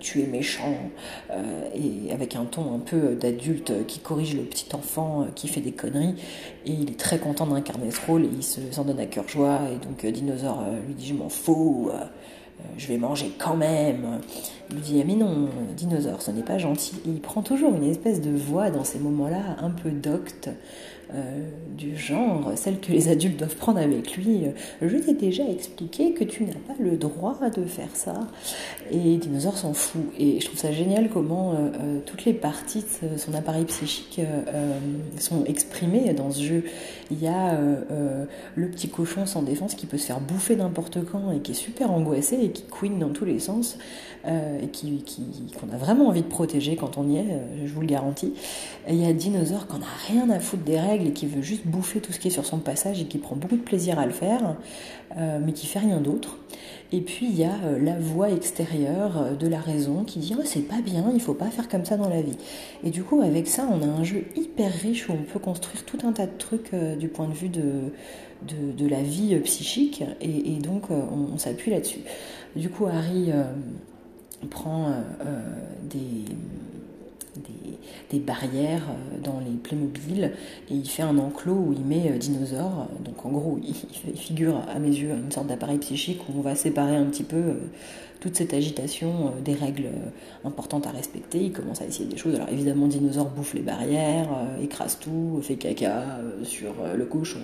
tu 0.00 0.22
es 0.22 0.26
méchant. 0.26 0.74
et 1.74 2.12
avec 2.12 2.34
un 2.36 2.44
ton 2.44 2.74
un 2.74 2.78
peu 2.78 3.14
d'adulte 3.14 3.86
qui 3.86 4.00
corrige 4.00 4.34
le 4.34 4.42
petit 4.42 4.74
enfant 4.74 5.26
qui 5.34 5.48
fait 5.48 5.60
des 5.60 5.72
conneries. 5.72 6.16
Et 6.66 6.72
il 6.72 6.90
est 6.90 6.98
très 6.98 7.18
content 7.18 7.46
d'incarner 7.46 7.90
ce 7.90 8.00
rôle 8.06 8.24
et 8.24 8.30
il 8.36 8.72
s'en 8.72 8.84
donne 8.84 9.00
à 9.00 9.06
cœur 9.06 9.28
joie. 9.28 9.60
Et 9.72 9.84
donc 9.84 10.04
Dinosaure 10.04 10.64
lui 10.86 10.94
dit 10.94 11.06
Je 11.06 11.14
m'en 11.14 11.28
fous. 11.28 11.90
je 12.76 12.86
vais 12.88 12.98
manger 12.98 13.32
quand 13.38 13.56
même. 13.56 14.20
Il 14.70 14.76
lui 14.76 14.82
dit 14.82 15.00
ah, 15.00 15.04
Mais 15.06 15.14
non, 15.14 15.48
dinosaure, 15.76 16.22
ce 16.22 16.30
n'est 16.30 16.42
pas 16.42 16.58
gentil. 16.58 16.96
il 17.04 17.20
prend 17.20 17.42
toujours 17.42 17.74
une 17.74 17.84
espèce 17.84 18.20
de 18.20 18.30
voix 18.30 18.70
dans 18.70 18.84
ces 18.84 18.98
moments-là, 18.98 19.56
un 19.60 19.70
peu 19.70 19.90
docte, 19.90 20.48
du 21.76 21.96
genre, 21.96 22.52
celle 22.56 22.78
que 22.78 22.92
les 22.92 23.08
adultes 23.08 23.38
doivent 23.38 23.56
prendre 23.56 23.78
avec 23.78 24.16
lui. 24.16 24.44
Euh, 24.44 24.88
je 24.88 24.96
t'ai 24.96 25.14
déjà 25.14 25.44
expliqué 25.48 26.12
que 26.12 26.24
tu 26.24 26.44
n'as 26.44 26.52
pas 26.52 26.74
le 26.78 26.96
droit 26.96 27.38
de 27.54 27.64
faire 27.64 27.94
ça. 27.94 28.14
Et 28.90 29.16
Dinosaure 29.16 29.56
s'en 29.56 29.74
fout. 29.74 30.02
Et 30.18 30.40
je 30.40 30.46
trouve 30.46 30.58
ça 30.58 30.72
génial 30.72 31.08
comment 31.08 31.54
euh, 31.54 31.98
toutes 32.06 32.24
les 32.24 32.32
parties 32.32 32.84
de 33.02 33.18
son 33.18 33.34
appareil 33.34 33.64
psychique 33.64 34.20
sont 35.18 35.44
exprimées 35.44 36.12
dans 36.14 36.30
ce 36.30 36.42
jeu. 36.42 36.64
Il 37.10 37.22
y 37.22 37.26
a 37.26 37.58
le 38.54 38.68
petit 38.68 38.88
cochon 38.88 39.26
sans 39.26 39.42
défense 39.42 39.74
qui 39.74 39.86
peut 39.86 39.98
se 39.98 40.06
faire 40.06 40.20
bouffer 40.20 40.56
n'importe 40.56 40.98
quand 41.04 41.32
et 41.32 41.40
qui 41.40 41.52
est 41.52 41.54
super 41.54 41.90
angoissé 41.90 42.38
et 42.42 42.50
qui 42.50 42.62
couine 42.64 42.98
dans 42.98 43.10
tous 43.10 43.24
les 43.24 43.38
sens. 43.38 43.78
et 44.26 44.68
qui, 44.68 45.02
qu'on 45.60 45.74
a 45.74 45.78
vraiment 45.78 46.08
envie 46.08 46.22
de 46.22 46.28
protéger 46.28 46.76
quand 46.76 46.98
on 46.98 47.08
y 47.08 47.16
est, 47.16 47.26
je 47.64 47.72
vous 47.72 47.80
le 47.80 47.86
garantis. 47.86 48.32
Il 48.88 48.96
y 48.96 49.06
a 49.06 49.12
Dinosaure 49.12 49.66
qu'on 49.66 49.78
n'a 49.78 49.86
rien 50.08 50.28
à 50.30 50.40
foutre 50.40 50.64
des 50.64 50.78
règles 50.78 51.03
et 51.06 51.12
qui 51.12 51.26
veut 51.26 51.42
juste 51.42 51.66
bouffer 51.66 52.00
tout 52.00 52.12
ce 52.12 52.18
qui 52.18 52.28
est 52.28 52.30
sur 52.30 52.44
son 52.44 52.58
passage 52.58 53.00
et 53.00 53.04
qui 53.04 53.18
prend 53.18 53.36
beaucoup 53.36 53.56
de 53.56 53.62
plaisir 53.62 53.98
à 53.98 54.06
le 54.06 54.12
faire, 54.12 54.56
euh, 55.16 55.38
mais 55.44 55.52
qui 55.52 55.66
fait 55.66 55.78
rien 55.78 56.00
d'autre. 56.00 56.38
Et 56.92 57.00
puis 57.00 57.26
il 57.26 57.36
y 57.36 57.44
a 57.44 57.54
euh, 57.64 57.78
la 57.78 57.98
voix 57.98 58.30
extérieure 58.30 59.18
euh, 59.18 59.34
de 59.34 59.46
la 59.46 59.58
raison 59.58 60.04
qui 60.04 60.18
dit 60.18 60.34
oh, 60.38 60.42
c'est 60.44 60.66
pas 60.68 60.80
bien, 60.80 61.10
il 61.14 61.20
faut 61.20 61.34
pas 61.34 61.50
faire 61.50 61.68
comme 61.68 61.84
ça 61.84 61.96
dans 61.96 62.08
la 62.08 62.22
vie. 62.22 62.36
Et 62.82 62.90
du 62.90 63.02
coup 63.02 63.20
avec 63.20 63.48
ça 63.48 63.68
on 63.70 63.82
a 63.82 63.86
un 63.86 64.04
jeu 64.04 64.24
hyper 64.36 64.72
riche 64.72 65.08
où 65.08 65.12
on 65.12 65.22
peut 65.22 65.38
construire 65.38 65.84
tout 65.84 65.98
un 66.04 66.12
tas 66.12 66.26
de 66.26 66.36
trucs 66.38 66.74
du 66.74 67.08
point 67.08 67.28
de 67.28 67.34
vue 67.34 67.48
de, 67.48 67.92
de, 68.42 68.88
la 68.88 69.02
vie 69.02 69.36
psychique 69.40 70.04
et, 70.20 70.58
donc 70.60 70.90
on, 70.90 71.38
s'appuie 71.38 71.70
là-dessus. 71.70 72.00
Du 72.54 72.68
coup 72.68 72.86
Harry 72.86 73.30
prend 74.50 74.92
des 75.90 76.24
des, 78.10 78.18
barrières 78.18 78.82
euh, 78.88 79.18
dans 79.22 79.40
les 79.40 79.56
Playmobil 79.56 80.32
et 80.70 80.74
il 80.74 80.88
fait 80.88 81.02
un 81.02 81.18
enclos 81.18 81.52
où 81.52 81.72
il 81.72 81.84
met 81.84 82.10
euh, 82.10 82.18
dinosaures. 82.18 82.88
Donc 83.04 83.24
en 83.24 83.30
gros, 83.30 83.58
il, 83.66 83.74
figure 84.16 84.62
à 84.68 84.78
mes 84.78 84.88
yeux 84.88 85.10
une 85.10 85.30
sorte 85.30 85.46
d'appareil 85.46 85.78
psychique 85.78 86.20
où 86.28 86.38
on 86.38 86.40
va 86.40 86.54
séparer 86.54 86.96
un 86.96 87.04
petit 87.06 87.24
peu 87.24 87.36
euh, 87.36 87.54
toute 88.20 88.36
cette 88.36 88.54
agitation 88.54 89.32
des 89.44 89.52
règles 89.52 89.88
importantes 90.44 90.86
à 90.86 90.90
respecter. 90.90 91.42
Il 91.42 91.52
commence 91.52 91.82
à 91.82 91.86
essayer 91.86 92.08
des 92.08 92.16
choses. 92.16 92.34
Alors 92.34 92.48
évidemment, 92.48 92.86
dinosaure 92.86 93.28
bouffe 93.28 93.52
les 93.52 93.60
barrières, 93.60 94.28
écrase 94.62 94.98
tout, 94.98 95.40
fait 95.42 95.56
caca 95.56 96.20
sur 96.42 96.72
le 96.96 97.04
cochon, 97.04 97.38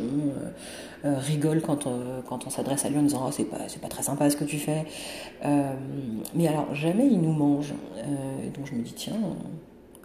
rigole 1.04 1.60
quand 1.60 1.86
on, 1.86 2.22
quand 2.26 2.46
on 2.46 2.50
s'adresse 2.50 2.86
à 2.86 2.88
lui 2.88 2.96
en 2.96 3.02
disant 3.02 3.26
oh, 3.26 3.30
c'est 3.30 3.44
pas, 3.44 3.58
pas 3.58 3.88
très 3.88 4.02
sympa 4.02 4.30
ce 4.30 4.36
que 4.36 4.44
tu 4.44 4.56
fais. 4.56 4.86
mais 6.34 6.48
alors 6.48 6.74
jamais 6.74 7.06
il 7.08 7.20
nous 7.20 7.34
mange. 7.34 7.74
donc 8.54 8.64
je 8.64 8.74
me 8.74 8.80
dis 8.80 8.94
tiens 8.94 9.20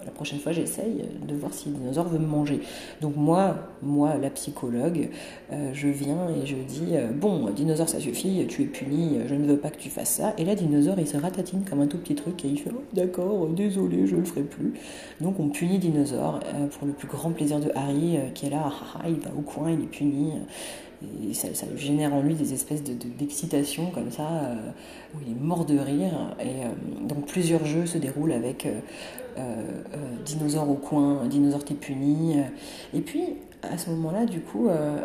la 0.06 0.12
prochaine 0.12 0.40
fois, 0.40 0.52
j'essaye 0.52 1.04
de 1.28 1.36
voir 1.36 1.54
si 1.54 1.70
le 1.70 1.76
dinosaure 1.76 2.08
veut 2.08 2.20
me 2.20 2.28
manger. 2.28 2.62
Donc 3.02 3.16
moi, 3.16 3.56
moi, 3.82 4.16
la 4.22 4.30
psychologue, 4.30 5.10
euh, 5.52 5.72
je 5.74 5.88
viens 5.88 6.30
et 6.30 6.46
je 6.46 6.56
dis 6.56 6.90
euh, 6.94 7.12
bon, 7.12 7.50
dinosaure, 7.50 7.90
ça 7.90 8.00
suffit, 8.00 8.46
tu 8.48 8.64
es 8.64 8.66
puni, 8.66 9.18
je 9.28 9.34
ne 9.36 9.46
veux 9.46 9.58
pas 9.58 9.70
que 9.70 9.80
tu 9.80 9.90
fasses 9.90 10.12
ça. 10.12 10.34
Et 10.38 10.46
là, 10.46 10.54
dinosaure, 10.56 11.00
il 11.00 11.08
se 11.08 11.18
ratatine 11.18 11.64
comme 11.68 11.82
un 11.82 11.88
tout 11.88 11.98
petit 11.98 12.16
truc 12.16 12.46
et 12.46 12.48
il 12.48 12.60
fait 12.60 12.72
oh, 12.74 12.84
d'accord, 12.94 13.48
désolé, 13.48 14.06
je 14.06 14.16
ne 14.16 14.22
le 14.22 14.26
ferai 14.26 14.44
plus. 14.44 14.74
Donc 15.22 15.40
on 15.40 15.50
punit 15.50 15.80
dinosaure 15.80 16.40
euh, 16.54 16.68
pour 16.68 16.88
le 16.88 16.94
plus 16.94 17.08
grand 17.08 17.32
plaisir 17.32 17.60
de 17.60 17.72
Harry, 17.76 18.20
qui 18.36 18.46
est 18.46 18.52
là, 18.52 18.64
ah, 18.66 19.00
ah, 19.04 19.10
il 19.10 19.20
va 19.20 19.32
au 19.38 19.42
coin, 19.42 19.72
il 19.72 19.82
est 19.82 19.88
puni 19.88 20.34
et 21.30 21.34
ça, 21.34 21.48
génère 21.76 22.14
en 22.14 22.22
lui 22.22 22.36
des 22.36 22.54
espèces 22.54 22.82
d'excitation 22.84 23.92
comme 23.92 24.10
ça, 24.10 24.24
où 25.14 25.18
il 25.26 25.34
est 25.34 25.40
mort 25.40 25.66
de 25.66 25.78
rire. 25.78 26.36
Et 26.40 27.06
donc 27.06 27.26
plusieurs 27.28 27.66
jeux 27.66 27.86
se 27.86 27.98
déroulent 27.98 28.32
avec 28.32 28.66
euh, 28.66 28.70
euh, 28.70 28.80
dinosaure 30.26 30.70
au 30.70 30.76
coin, 30.76 31.26
dinosaure 31.28 31.64
t'es 31.64 31.74
puni. 31.74 32.38
Et 32.94 33.02
puis, 33.02 33.24
à 33.72 33.78
ce 33.78 33.90
moment-là, 33.92 34.26
du 34.26 34.42
coup, 34.42 34.68
euh, 34.70 34.98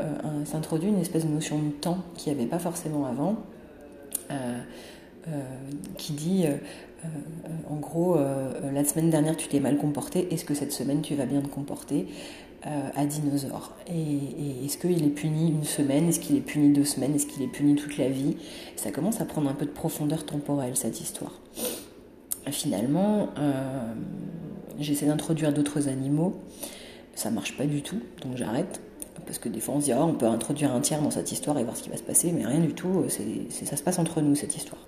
s'introduit 0.44 0.88
une 0.88 1.00
espèce 1.00 1.24
de 1.24 1.30
notion 1.30 1.58
de 1.58 1.70
temps 1.70 1.98
qu'il 2.16 2.32
n'y 2.32 2.40
avait 2.40 2.48
pas 2.48 2.58
forcément 2.58 3.06
avant, 3.06 3.36
qui 5.96 6.12
dit, 6.12 6.44
en 7.68 7.76
gros, 7.76 8.16
la 8.16 8.84
semaine 8.84 9.10
dernière 9.10 9.36
tu 9.36 9.48
t'es 9.48 9.60
mal 9.60 9.76
comporté, 9.76 10.32
est-ce 10.32 10.44
que 10.44 10.54
cette 10.54 10.72
semaine 10.72 11.02
tu 11.02 11.14
vas 11.14 11.26
bien 11.26 11.40
te 11.40 11.48
comporter 11.48 12.06
à 12.62 13.06
dinosaure? 13.06 13.72
Et, 13.88 14.64
est-ce 14.64 14.78
qu'il 14.78 15.04
est 15.04 15.10
puni 15.10 15.50
une 15.50 15.64
semaine? 15.64 16.08
Est-ce 16.08 16.20
qu'il 16.20 16.36
est 16.36 16.40
puni 16.40 16.72
deux 16.72 16.84
semaines? 16.84 17.14
Est-ce 17.14 17.26
qu'il 17.26 17.42
est 17.42 17.48
puni 17.48 17.74
toute 17.74 17.98
la 17.98 18.08
vie? 18.08 18.36
Ça 18.76 18.92
commence 18.92 19.20
à 19.20 19.24
prendre 19.24 19.50
un 19.50 19.54
peu 19.54 19.66
de 19.66 19.70
profondeur 19.70 20.24
temporelle, 20.24 20.76
cette 20.76 21.00
histoire 21.00 21.40
finalement, 22.48 23.28
euh, 23.38 23.92
j'essaie 24.78 25.06
d'introduire 25.06 25.52
d'autres 25.52 25.88
animaux. 25.88 26.36
Ça 27.14 27.30
marche 27.30 27.56
pas 27.56 27.66
du 27.66 27.82
tout, 27.82 28.00
donc 28.22 28.36
j'arrête. 28.36 28.80
Parce 29.26 29.38
que 29.38 29.48
des 29.48 29.60
fois 29.60 29.74
on 29.74 29.80
se 29.80 29.86
dit, 29.86 29.92
oh, 29.94 30.02
on 30.02 30.14
peut 30.14 30.26
introduire 30.26 30.74
un 30.74 30.80
tiers 30.80 31.02
dans 31.02 31.10
cette 31.10 31.30
histoire 31.30 31.58
et 31.58 31.64
voir 31.64 31.76
ce 31.76 31.82
qui 31.82 31.90
va 31.90 31.96
se 31.96 32.02
passer, 32.02 32.32
mais 32.32 32.44
rien 32.44 32.58
du 32.58 32.72
tout, 32.72 33.04
c'est, 33.08 33.64
ça 33.64 33.76
se 33.76 33.82
passe 33.82 33.98
entre 33.98 34.20
nous 34.20 34.34
cette 34.34 34.56
histoire. 34.56 34.80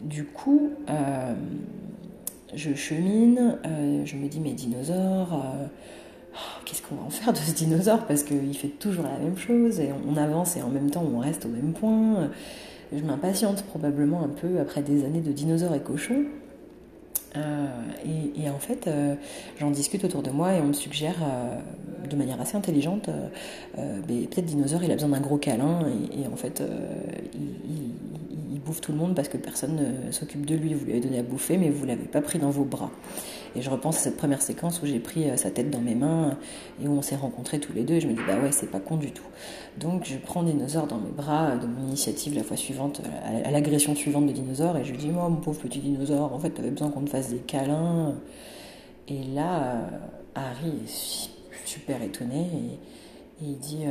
Du 0.00 0.24
coup, 0.24 0.70
euh, 0.88 1.34
je 2.54 2.74
chemine, 2.74 3.58
je 4.04 4.16
me 4.16 4.28
dis 4.28 4.40
mais 4.40 4.52
dinosaure, 4.52 5.44
oh, 6.34 6.38
qu'est-ce 6.64 6.82
qu'on 6.82 6.96
va 6.96 7.02
en 7.02 7.10
faire 7.10 7.32
de 7.32 7.38
ce 7.38 7.52
dinosaure? 7.52 8.06
Parce 8.06 8.24
qu'il 8.24 8.56
fait 8.56 8.68
toujours 8.68 9.04
la 9.04 9.18
même 9.18 9.36
chose 9.36 9.78
et 9.78 9.90
on 10.08 10.16
avance 10.16 10.56
et 10.56 10.62
en 10.62 10.70
même 10.70 10.90
temps 10.90 11.04
on 11.14 11.18
reste 11.18 11.44
au 11.46 11.50
même 11.50 11.74
point. 11.74 12.30
Je 12.92 13.02
m'impatiente 13.02 13.62
probablement 13.64 14.22
un 14.22 14.28
peu 14.28 14.58
après 14.60 14.82
des 14.82 15.04
années 15.04 15.20
de 15.20 15.32
dinosaures 15.32 15.74
et 15.74 15.80
cochons. 15.80 16.24
Euh, 17.36 17.66
et, 18.36 18.48
en 18.48 18.58
fait, 18.58 18.86
euh, 18.86 19.14
j'en 19.58 19.70
discute 19.70 20.04
autour 20.04 20.22
de 20.22 20.30
moi 20.30 20.52
et 20.54 20.60
on 20.60 20.66
me 20.66 20.72
suggère 20.72 21.16
euh, 21.22 21.58
de 22.08 22.16
manière 22.16 22.40
assez 22.40 22.56
intelligente, 22.56 23.08
peut-être 23.74 24.44
dinosaure, 24.44 24.84
il 24.84 24.90
a 24.90 24.94
besoin 24.94 25.08
d'un 25.08 25.20
gros 25.20 25.38
câlin 25.38 25.80
et, 26.12 26.26
en 26.26 26.36
fait, 26.36 26.62
il, 27.32 27.92
bouffe 28.64 28.80
tout 28.80 28.92
le 28.92 28.98
monde 28.98 29.14
parce 29.14 29.28
que 29.28 29.36
personne 29.36 30.04
ne 30.06 30.12
s'occupe 30.12 30.46
de 30.46 30.54
lui. 30.54 30.74
Vous 30.74 30.84
lui 30.84 30.92
avez 30.92 31.00
donné 31.00 31.18
à 31.18 31.22
bouffer, 31.22 31.56
mais 31.56 31.70
vous 31.70 31.84
l'avez 31.84 32.04
pas 32.04 32.22
pris 32.22 32.38
dans 32.38 32.50
vos 32.50 32.64
bras. 32.64 32.90
Et 33.56 33.62
je 33.62 33.70
repense 33.70 33.98
à 33.98 34.00
cette 34.00 34.16
première 34.16 34.42
séquence 34.42 34.82
où 34.82 34.86
j'ai 34.86 34.98
pris 34.98 35.26
sa 35.36 35.50
tête 35.50 35.70
dans 35.70 35.80
mes 35.80 35.94
mains 35.94 36.36
et 36.82 36.88
où 36.88 36.92
on 36.92 37.02
s'est 37.02 37.14
rencontrés 37.14 37.60
tous 37.60 37.72
les 37.72 37.84
deux. 37.84 37.94
Et 37.94 38.00
je 38.00 38.08
me 38.08 38.14
dis, 38.14 38.22
bah 38.26 38.36
ouais, 38.42 38.50
c'est 38.50 38.70
pas 38.70 38.80
con 38.80 38.96
du 38.96 39.12
tout. 39.12 39.22
Donc 39.78 40.04
je 40.04 40.16
prends 40.16 40.42
Dinosaure 40.42 40.86
dans 40.86 40.98
mes 40.98 41.10
bras 41.10 41.56
de 41.56 41.66
mon 41.66 41.86
initiative 41.86 42.34
la 42.34 42.42
fois 42.42 42.56
suivante, 42.56 43.00
à 43.44 43.50
l'agression 43.50 43.94
suivante 43.94 44.26
de 44.26 44.32
Dinosaure, 44.32 44.76
et 44.76 44.84
je 44.84 44.90
lui 44.90 44.98
dis, 44.98 45.10
oh 45.10 45.28
mon 45.28 45.36
pauvre 45.36 45.60
petit 45.60 45.78
Dinosaure, 45.78 46.32
en 46.32 46.38
fait, 46.38 46.50
tu 46.50 46.60
avais 46.60 46.70
besoin 46.70 46.90
qu'on 46.90 47.02
te 47.02 47.10
fasse 47.10 47.30
des 47.30 47.38
câlins. 47.38 48.14
Et 49.08 49.22
là, 49.34 49.62
euh, 49.62 49.80
Harry 50.34 50.72
est 50.84 51.66
super 51.66 52.02
étonné 52.02 52.40
et, 52.40 52.78
il 53.42 53.58
dit 53.58 53.84
euh, 53.86 53.90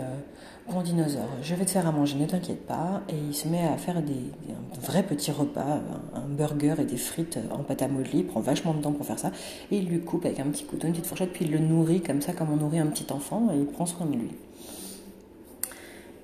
Bon 0.71 0.81
dinosaure, 0.81 1.27
je 1.41 1.55
vais 1.55 1.65
te 1.65 1.71
faire 1.71 1.85
à 1.85 1.91
manger, 1.91 2.15
ne 2.15 2.25
t'inquiète 2.25 2.65
pas. 2.65 3.01
Et 3.09 3.17
il 3.17 3.35
se 3.35 3.49
met 3.49 3.67
à 3.67 3.75
faire 3.75 4.01
des, 4.01 4.31
un 4.49 4.79
vrai 4.79 5.03
petit 5.03 5.29
repas, 5.29 5.81
un, 6.15 6.21
burger 6.21 6.75
et 6.79 6.85
des 6.85 6.95
frites 6.95 7.37
en 7.51 7.63
pâte 7.63 7.81
à 7.81 7.89
modeler. 7.89 8.19
Il 8.19 8.27
prend 8.27 8.39
vachement 8.39 8.73
de 8.73 8.81
temps 8.81 8.93
pour 8.93 9.05
faire 9.05 9.19
ça. 9.19 9.31
Et 9.71 9.77
il 9.77 9.89
lui 9.89 9.99
coupe 9.99 10.25
avec 10.25 10.39
un 10.39 10.45
petit 10.45 10.63
couteau, 10.63 10.87
une 10.87 10.93
petite 10.93 11.05
fourchette, 11.05 11.33
puis 11.33 11.43
il 11.45 11.51
le 11.51 11.59
nourrit 11.59 12.01
comme 12.01 12.21
ça, 12.21 12.31
comme 12.31 12.49
on 12.49 12.55
nourrit 12.55 12.79
un 12.79 12.87
petit 12.87 13.11
enfant, 13.11 13.49
et 13.53 13.57
il 13.57 13.65
prend 13.65 13.85
soin 13.85 14.05
de 14.05 14.15
lui. 14.15 14.31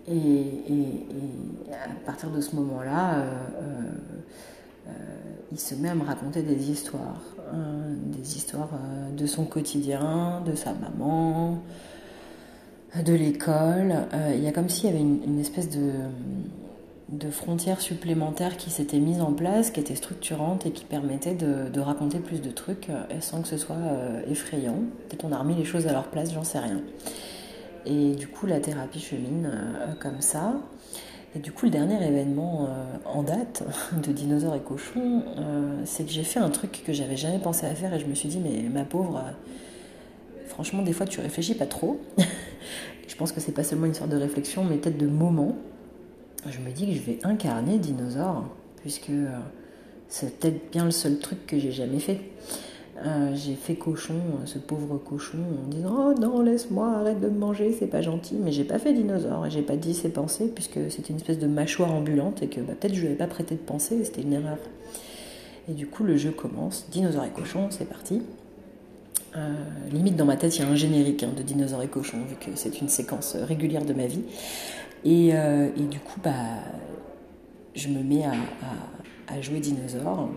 Et, 0.07 0.63
à 1.73 2.05
partir 2.05 2.29
de 2.29 2.39
ce 2.39 2.55
moment-là, 2.55 3.15
euh, 3.15 3.43
euh, 4.87 4.91
il 5.51 5.59
se 5.59 5.75
met 5.75 5.89
à 5.89 5.95
me 5.95 6.05
raconter 6.05 6.43
des 6.43 6.71
histoires, 6.71 7.21
des 7.53 8.37
histoires 8.37 8.69
euh, 8.73 9.11
de 9.11 9.25
son 9.25 9.43
quotidien, 9.43 10.41
de 10.45 10.55
sa 10.55 10.73
maman, 10.73 11.59
de 12.95 13.13
l'école. 13.13 13.93
il 14.33 14.43
y 14.43 14.47
a 14.47 14.51
comme 14.51 14.69
s'il 14.69 14.85
y 14.85 14.89
avait 14.89 14.99
une, 14.99 15.39
espèce 15.39 15.69
de, 15.69 15.91
de, 17.09 17.29
frontière 17.29 17.81
supplémentaire 17.81 18.57
qui 18.57 18.69
s'était 18.71 18.99
mise 18.99 19.21
en 19.21 19.33
place, 19.33 19.71
qui 19.71 19.79
était 19.79 19.95
structurante 19.95 20.65
et 20.65 20.71
qui 20.71 20.85
permettait 20.85 21.35
de, 21.35 21.79
raconter 21.79 22.19
plus 22.19 22.41
de 22.41 22.49
trucs 22.49 22.87
sans 23.19 23.41
que 23.41 23.47
ce 23.47 23.57
soit 23.57 23.77
effrayant. 24.27 24.79
Peut-être 25.07 25.25
on 25.25 25.31
a 25.31 25.37
remis 25.37 25.55
les 25.55 25.65
choses 25.65 25.87
à 25.87 25.93
leur 25.93 26.07
place, 26.07 26.33
j'en 26.33 26.43
sais 26.43 26.59
rien. 26.59 26.81
Et 27.85 28.13
du 28.15 28.27
coup, 28.27 28.45
la 28.45 28.59
thérapie 28.59 28.99
chemine 28.99 29.49
euh, 29.51 29.93
comme 29.99 30.21
ça. 30.21 30.53
Et 31.35 31.39
du 31.39 31.51
coup, 31.51 31.65
le 31.65 31.71
dernier 31.71 31.95
événement 32.05 32.67
euh, 32.67 32.97
en 33.05 33.23
date 33.23 33.63
de 33.93 34.11
dinosaures 34.11 34.55
et 34.55 34.61
cochons, 34.61 35.23
euh, 35.37 35.81
c'est 35.85 36.03
que 36.05 36.11
j'ai 36.11 36.23
fait 36.23 36.39
un 36.39 36.49
truc 36.49 36.83
que 36.85 36.93
j'avais 36.93 37.17
jamais 37.17 37.39
pensé 37.39 37.65
à 37.65 37.75
faire 37.75 37.93
et 37.93 37.99
je 37.99 38.05
me 38.05 38.15
suis 38.15 38.29
dit, 38.29 38.39
mais 38.39 38.67
ma 38.69 38.83
pauvre, 38.83 39.23
franchement, 40.59 40.83
des 40.83 40.91
fois, 40.91 41.05
tu 41.05 41.21
réfléchis 41.21 41.55
pas 41.55 41.65
trop. 41.65 42.01
je 43.07 43.15
pense 43.15 43.31
que 43.31 43.39
c'est 43.39 43.53
pas 43.53 43.63
seulement 43.63 43.85
une 43.85 43.93
sorte 43.93 44.09
de 44.09 44.17
réflexion, 44.17 44.65
mais 44.65 44.75
peut-être 44.75 44.97
de 44.97 45.07
moment. 45.07 45.55
Je 46.49 46.59
me 46.59 46.69
dis 46.71 46.85
que 46.85 46.91
je 46.91 46.99
vais 46.99 47.17
incarner 47.23 47.77
dinosaure, 47.77 48.43
puisque 48.81 49.11
c'est 50.09 50.37
peut-être 50.37 50.69
bien 50.69 50.83
le 50.83 50.91
seul 50.91 51.17
truc 51.19 51.47
que 51.47 51.57
j'ai 51.57 51.71
jamais 51.71 51.99
fait. 51.99 52.19
Euh, 53.05 53.33
j'ai 53.35 53.55
fait 53.55 53.75
cochon, 53.75 54.15
euh, 54.15 54.45
ce 54.45 54.59
pauvre 54.59 54.97
cochon, 54.97 55.37
en 55.37 55.69
disant 55.69 56.07
Oh 56.09 56.19
non, 56.19 56.41
laisse-moi, 56.41 56.91
arrête 56.91 57.21
de 57.21 57.29
me 57.29 57.39
manger, 57.39 57.73
c'est 57.79 57.87
pas 57.87 58.01
gentil. 58.01 58.35
Mais 58.37 58.51
j'ai 58.51 58.65
pas 58.65 58.79
fait 58.79 58.91
dinosaure 58.91 59.45
et 59.45 59.49
j'ai 59.49 59.61
pas 59.61 59.77
dit 59.77 59.93
ses 59.93 60.09
pensées, 60.09 60.51
puisque 60.53 60.91
c'était 60.91 61.11
une 61.11 61.15
espèce 61.15 61.39
de 61.39 61.47
mâchoire 61.47 61.93
ambulante 61.93 62.43
et 62.43 62.49
que 62.49 62.59
bah, 62.59 62.73
peut-être 62.77 62.95
je 62.95 62.99
lui 62.99 63.07
avais 63.07 63.15
pas 63.15 63.27
prêté 63.27 63.55
de 63.55 63.61
pensée, 63.61 64.03
c'était 64.03 64.23
une 64.23 64.33
erreur. 64.33 64.57
Et 65.69 65.73
du 65.73 65.87
coup, 65.87 66.03
le 66.03 66.17
jeu 66.17 66.31
commence 66.31 66.89
dinosaure 66.91 67.23
et 67.23 67.29
cochon, 67.29 67.67
c'est 67.69 67.87
parti. 67.87 68.21
Euh, 69.35 69.53
limite, 69.91 70.15
dans 70.15 70.25
ma 70.25 70.37
tête, 70.37 70.57
il 70.57 70.61
y 70.61 70.65
a 70.65 70.67
un 70.67 70.75
générique 70.75 71.23
hein, 71.23 71.31
de 71.35 71.43
dinosaure 71.43 71.83
et 71.83 71.87
cochon, 71.87 72.17
vu 72.27 72.35
que 72.35 72.55
c'est 72.55 72.81
une 72.81 72.89
séquence 72.89 73.35
régulière 73.35 73.85
de 73.85 73.93
ma 73.93 74.07
vie. 74.07 74.23
Et, 75.05 75.33
du 75.77 75.99
coup, 75.99 76.19
bah, 76.23 76.31
je 77.75 77.87
me 77.89 78.01
mets 78.03 78.25
à, 78.25 79.41
jouer 79.41 79.59
dinosaure 79.59 80.29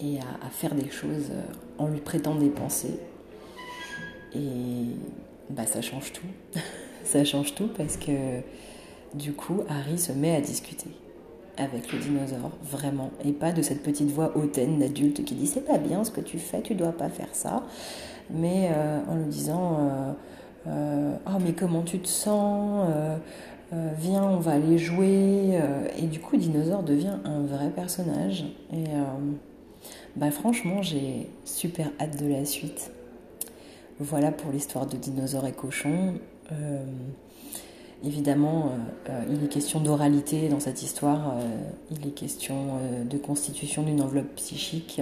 et 0.00 0.18
à, 0.18 0.50
faire 0.50 0.74
des 0.74 0.90
choses 0.90 1.30
euh, 1.30 1.42
en 1.78 1.88
lui 1.88 2.00
prêtant 2.00 2.34
des 2.34 2.48
pensées. 2.48 2.98
Et 4.34 4.86
bah, 5.50 5.66
ça 5.66 5.82
change 5.82 6.12
tout. 6.12 6.60
ça 7.04 7.24
change 7.24 7.54
tout 7.54 7.68
parce 7.76 7.96
que 7.96 8.40
du 9.14 9.32
coup, 9.32 9.62
Harry 9.68 9.98
se 9.98 10.12
met 10.12 10.34
à 10.34 10.40
discuter 10.40 10.88
avec 11.56 11.92
le 11.92 11.98
dinosaure, 11.98 12.50
vraiment, 12.62 13.10
et 13.24 13.32
pas 13.32 13.52
de 13.52 13.62
cette 13.62 13.82
petite 13.82 14.10
voix 14.10 14.36
hautaine 14.36 14.78
d'adulte 14.78 15.24
qui 15.24 15.34
dit 15.34 15.46
c'est 15.46 15.66
pas 15.66 15.78
bien 15.78 16.04
ce 16.04 16.10
que 16.10 16.20
tu 16.20 16.38
fais, 16.38 16.62
tu 16.62 16.74
dois 16.74 16.92
pas 16.92 17.08
faire 17.08 17.28
ça, 17.32 17.62
mais 18.30 18.70
euh, 18.72 19.00
en 19.08 19.16
lui 19.16 19.26
disant 19.26 19.78
euh, 20.66 21.16
oh 21.26 21.38
mais 21.44 21.52
comment 21.52 21.82
tu 21.82 21.98
te 21.98 22.08
sens, 22.08 22.88
viens 23.98 24.24
on 24.24 24.38
va 24.38 24.52
aller 24.52 24.78
jouer, 24.78 25.58
et 25.98 26.06
du 26.06 26.20
coup, 26.20 26.36
dinosaure 26.36 26.82
devient 26.82 27.16
un 27.24 27.42
vrai 27.42 27.70
personnage 27.70 28.44
et 28.72 28.84
bah 30.16 30.30
franchement, 30.30 30.80
j'ai 30.80 31.28
super 31.44 31.90
hâte 32.00 32.22
de 32.22 32.28
la 32.28 32.44
suite. 32.44 32.92
Voilà 33.98 34.30
pour 34.30 34.52
l'histoire 34.52 34.86
de 34.86 34.96
dinosaures 34.96 35.46
et 35.46 35.52
cochons. 35.52 36.14
Euh, 38.04 38.08
évidemment, 38.08 38.72
euh, 39.08 39.10
euh, 39.10 39.22
il 39.30 39.44
est 39.44 39.48
question 39.48 39.80
d'oralité 39.80 40.48
dans 40.48 40.60
cette 40.60 40.82
histoire, 40.82 41.36
il 41.90 42.06
est 42.06 42.12
question 42.12 42.78
de 43.08 43.18
constitution 43.18 43.82
d'une 43.82 44.00
enveloppe 44.00 44.34
psychique, 44.36 45.00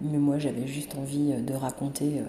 mais 0.00 0.18
moi 0.18 0.38
j'avais 0.38 0.66
juste 0.66 0.96
envie 0.96 1.32
de 1.32 1.54
raconter 1.54 2.22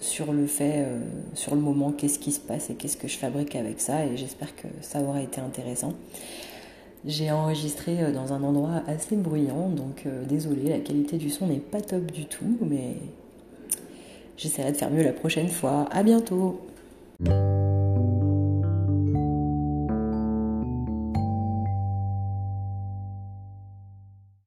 sur 0.00 0.32
le 0.32 0.46
fait, 0.46 0.86
sur 1.34 1.54
le 1.54 1.60
moment, 1.60 1.92
qu'est-ce 1.92 2.18
qui 2.18 2.32
se 2.32 2.40
passe 2.40 2.70
et 2.70 2.74
qu'est-ce 2.74 2.96
que 2.96 3.08
je 3.08 3.18
fabrique 3.18 3.56
avec 3.56 3.80
ça, 3.80 4.04
et 4.04 4.16
j'espère 4.16 4.54
que 4.54 4.68
ça 4.80 5.00
aura 5.00 5.20
été 5.22 5.40
intéressant. 5.40 5.94
J'ai 7.04 7.30
enregistré 7.30 8.02
euh, 8.02 8.12
dans 8.12 8.32
un 8.32 8.42
endroit 8.42 8.82
assez 8.86 9.16
bruyant, 9.16 9.68
donc 9.68 10.02
euh, 10.06 10.24
désolé, 10.24 10.68
la 10.68 10.78
qualité 10.78 11.16
du 11.16 11.30
son 11.30 11.46
n'est 11.46 11.58
pas 11.58 11.80
top 11.80 12.10
du 12.10 12.26
tout, 12.26 12.58
mais 12.60 12.96
j'essaierai 14.36 14.72
de 14.72 14.76
faire 14.76 14.90
mieux 14.90 15.04
la 15.04 15.12
prochaine 15.12 15.48
fois. 15.48 15.86
À 15.92 16.02
bientôt! 16.02 16.60